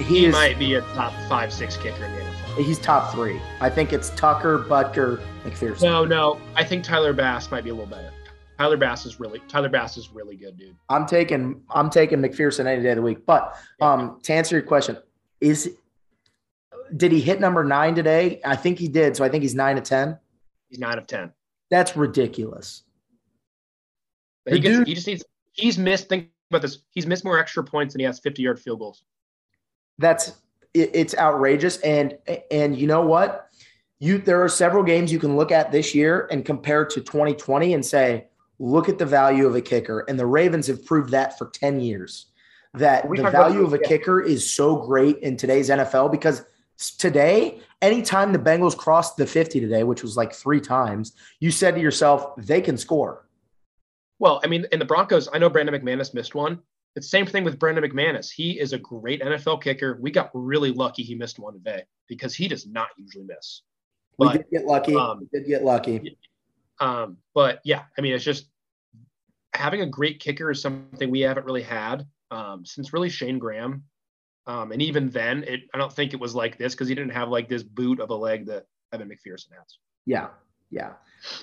He, 0.00 0.20
he 0.20 0.24
is, 0.26 0.32
might 0.32 0.58
be 0.58 0.74
a 0.74 0.80
top 0.94 1.12
five, 1.28 1.52
six 1.52 1.76
kicker 1.76 2.04
in 2.04 2.12
the 2.12 2.20
NFL. 2.20 2.64
He's 2.64 2.78
top 2.78 3.12
three. 3.12 3.40
I 3.60 3.70
think 3.70 3.92
it's 3.92 4.10
Tucker, 4.10 4.58
Butker, 4.58 5.20
McPherson. 5.44 5.82
No, 5.82 6.04
no. 6.04 6.40
I 6.54 6.64
think 6.64 6.84
Tyler 6.84 7.12
Bass 7.12 7.50
might 7.50 7.64
be 7.64 7.70
a 7.70 7.74
little 7.74 7.88
better. 7.88 8.10
Tyler 8.58 8.76
Bass 8.76 9.06
is 9.06 9.20
really 9.20 9.40
Tyler 9.48 9.68
Bass 9.68 9.96
is 9.96 10.10
really 10.10 10.36
good, 10.36 10.58
dude. 10.58 10.76
I'm 10.88 11.06
taking 11.06 11.62
I'm 11.70 11.88
taking 11.88 12.18
McPherson 12.18 12.66
any 12.66 12.82
day 12.82 12.90
of 12.90 12.96
the 12.96 13.02
week. 13.02 13.24
But 13.24 13.56
um, 13.80 14.18
to 14.24 14.32
answer 14.32 14.56
your 14.56 14.64
question, 14.64 14.98
is 15.40 15.76
did 16.96 17.12
he 17.12 17.20
hit 17.20 17.40
number 17.40 17.64
nine 17.64 17.94
today? 17.94 18.40
I 18.44 18.56
think 18.56 18.78
he 18.78 18.88
did. 18.88 19.16
So 19.16 19.24
I 19.24 19.28
think 19.28 19.42
he's 19.42 19.54
nine 19.54 19.76
to 19.76 19.82
10. 19.82 20.18
He's 20.68 20.78
nine 20.78 20.98
of 20.98 21.06
10. 21.06 21.32
That's 21.70 21.96
ridiculous. 21.96 22.82
He, 24.48 24.58
gets, 24.58 24.78
dude, 24.78 24.88
he 24.88 24.94
just 24.94 25.06
needs, 25.06 25.24
he's 25.52 25.78
missed, 25.78 26.08
think 26.08 26.28
about 26.50 26.62
this. 26.62 26.78
He's 26.90 27.06
missed 27.06 27.24
more 27.24 27.38
extra 27.38 27.62
points 27.62 27.94
than 27.94 28.00
he 28.00 28.06
has 28.06 28.18
50 28.18 28.42
yard 28.42 28.58
field 28.58 28.80
goals. 28.80 29.04
That's, 30.00 30.28
it, 30.74 30.90
it's 30.94 31.16
outrageous. 31.16 31.78
And, 31.78 32.18
and 32.50 32.76
you 32.76 32.86
know 32.86 33.02
what? 33.02 33.48
You, 33.98 34.18
there 34.18 34.42
are 34.42 34.48
several 34.48 34.82
games 34.82 35.12
you 35.12 35.18
can 35.18 35.36
look 35.36 35.52
at 35.52 35.70
this 35.70 35.94
year 35.94 36.26
and 36.30 36.44
compare 36.44 36.84
to 36.86 37.00
2020 37.00 37.74
and 37.74 37.84
say, 37.84 38.28
look 38.58 38.88
at 38.88 38.98
the 38.98 39.06
value 39.06 39.46
of 39.46 39.54
a 39.54 39.60
kicker. 39.60 40.00
And 40.08 40.18
the 40.18 40.26
Ravens 40.26 40.66
have 40.68 40.84
proved 40.84 41.10
that 41.10 41.38
for 41.38 41.50
10 41.50 41.80
years 41.80 42.26
that 42.74 43.08
we 43.08 43.18
the 43.18 43.30
value 43.30 43.64
of 43.64 43.72
a 43.72 43.78
kicker 43.78 44.20
is 44.20 44.54
so 44.54 44.76
great 44.76 45.18
in 45.18 45.36
today's 45.36 45.70
NFL 45.70 46.10
because 46.12 46.44
today, 46.98 47.60
anytime 47.82 48.32
the 48.32 48.38
Bengals 48.38 48.76
crossed 48.76 49.16
the 49.16 49.26
50 49.26 49.60
today, 49.60 49.82
which 49.82 50.02
was 50.02 50.16
like 50.16 50.32
three 50.32 50.60
times, 50.60 51.12
you 51.40 51.50
said 51.50 51.74
to 51.74 51.80
yourself, 51.80 52.36
they 52.36 52.60
can 52.60 52.76
score. 52.76 53.26
Well, 54.18 54.40
I 54.44 54.48
mean, 54.48 54.66
in 54.70 54.78
the 54.78 54.84
Broncos, 54.84 55.28
I 55.32 55.38
know 55.38 55.48
Brandon 55.48 55.74
McManus 55.74 56.14
missed 56.14 56.34
one. 56.34 56.60
It's 56.96 57.06
the 57.06 57.10
same 57.10 57.26
thing 57.26 57.44
with 57.44 57.58
Brandon 57.58 57.84
McManus. 57.84 58.30
He 58.30 58.58
is 58.58 58.72
a 58.72 58.78
great 58.78 59.22
NFL 59.22 59.62
kicker. 59.62 59.98
We 60.00 60.10
got 60.10 60.30
really 60.34 60.72
lucky 60.72 61.02
he 61.02 61.14
missed 61.14 61.38
one 61.38 61.54
today 61.54 61.84
because 62.08 62.34
he 62.34 62.48
does 62.48 62.66
not 62.66 62.88
usually 62.96 63.24
miss. 63.24 63.62
But, 64.18 64.32
we 64.32 64.38
did 64.38 64.46
get 64.50 64.64
lucky. 64.66 64.96
Um, 64.96 65.20
we 65.20 65.38
did 65.38 65.48
get 65.48 65.64
lucky. 65.64 66.18
Um, 66.80 67.18
but 67.34 67.60
yeah, 67.64 67.84
I 67.96 68.00
mean, 68.00 68.14
it's 68.14 68.24
just 68.24 68.48
having 69.54 69.82
a 69.82 69.86
great 69.86 70.20
kicker 70.20 70.50
is 70.50 70.60
something 70.60 71.10
we 71.10 71.20
haven't 71.20 71.46
really 71.46 71.62
had 71.62 72.06
um, 72.30 72.64
since 72.64 72.92
really 72.92 73.08
Shayne 73.08 73.38
Graham. 73.38 73.84
Um, 74.46 74.72
and 74.72 74.82
even 74.82 75.10
then, 75.10 75.44
it 75.44 75.60
I 75.74 75.78
don't 75.78 75.92
think 75.92 76.12
it 76.12 76.20
was 76.20 76.34
like 76.34 76.58
this 76.58 76.74
because 76.74 76.88
he 76.88 76.94
didn't 76.94 77.12
have 77.12 77.28
like 77.28 77.48
this 77.48 77.62
boot 77.62 78.00
of 78.00 78.10
a 78.10 78.14
leg 78.14 78.46
that 78.46 78.66
Evan 78.92 79.08
McPherson 79.08 79.52
has. 79.52 79.78
Yeah, 80.06 80.28
yeah. 80.70 80.92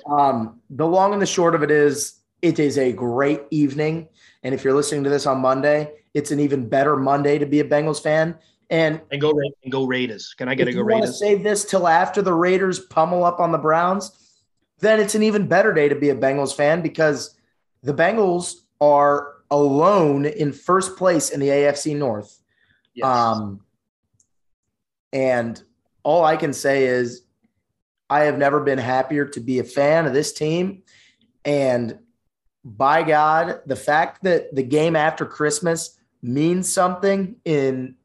Um, 0.09 0.61
the 0.69 0.86
long 0.86 1.13
and 1.13 1.21
the 1.21 1.28
short 1.28 1.55
of 1.55 1.63
it 1.63 1.71
is, 1.71 2.19
it 2.41 2.59
is 2.59 2.77
a 2.77 2.91
great 2.91 3.41
evening, 3.51 4.07
and 4.43 4.53
if 4.53 4.63
you're 4.63 4.73
listening 4.73 5.03
to 5.03 5.09
this 5.09 5.25
on 5.25 5.39
Monday, 5.39 5.91
it's 6.13 6.31
an 6.31 6.39
even 6.39 6.67
better 6.67 6.95
Monday 6.95 7.38
to 7.38 7.45
be 7.45 7.59
a 7.59 7.63
Bengals 7.63 8.01
fan. 8.01 8.38
And 8.69 9.01
and 9.11 9.21
go 9.21 9.31
and 9.63 9.71
go 9.71 9.85
Raiders. 9.85 10.33
Can 10.38 10.49
I 10.49 10.55
get 10.55 10.67
a 10.67 10.73
go 10.73 10.81
Raiders? 10.81 11.01
Want 11.01 11.05
to 11.05 11.13
save 11.13 11.43
this 11.43 11.63
till 11.63 11.88
after 11.88 12.21
the 12.21 12.33
Raiders 12.33 12.79
pummel 12.79 13.23
up 13.23 13.39
on 13.39 13.51
the 13.51 13.57
Browns? 13.57 14.11
Then 14.79 14.99
it's 14.99 15.15
an 15.15 15.23
even 15.23 15.47
better 15.47 15.73
day 15.73 15.88
to 15.89 15.95
be 15.95 16.09
a 16.09 16.15
Bengals 16.15 16.55
fan 16.55 16.81
because 16.81 17.38
the 17.81 17.93
Bengals 17.93 18.55
are 18.81 19.35
alone 19.49 20.25
in 20.25 20.51
first 20.51 20.97
place 20.97 21.29
in 21.29 21.39
the 21.39 21.47
AFC 21.47 21.95
North 21.95 22.41
Yes. 22.97 23.05
Um, 23.05 23.61
and 25.13 25.61
all 26.01 26.25
I 26.25 26.35
can 26.35 26.51
say 26.51 26.85
is 26.85 27.21
I 28.09 28.21
have 28.21 28.39
never 28.39 28.59
been 28.59 28.79
happier 28.79 29.25
to 29.25 29.39
be 29.39 29.59
a 29.59 29.63
fan 29.63 30.07
of 30.07 30.13
this 30.13 30.33
team. 30.33 30.81
And 31.45 31.99
by 32.76 33.03
God, 33.03 33.61
the 33.65 33.76
fact 33.76 34.24
that 34.24 34.53
the 34.53 34.63
game 34.63 34.95
after 34.95 35.26
Christmas 35.26 35.97
means 36.22 36.72
something 36.72 37.36
in 37.45 37.95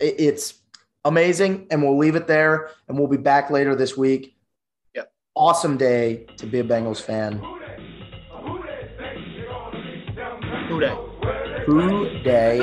it's 0.00 0.54
amazing. 1.04 1.66
And 1.70 1.82
we'll 1.82 1.98
leave 1.98 2.14
it 2.14 2.26
there 2.26 2.70
and 2.86 2.96
we'll 2.98 3.08
be 3.08 3.16
back 3.16 3.50
later 3.50 3.74
this 3.74 3.96
week. 3.96 4.36
Yep. 4.94 5.12
Awesome 5.34 5.76
day 5.76 6.26
to 6.36 6.46
be 6.46 6.60
a 6.60 6.64
Bengals 6.64 7.02
fan. 7.02 7.42
Who 10.68 10.80
Dey? 10.80 10.96
Who 11.66 12.22
Dey? 12.22 12.60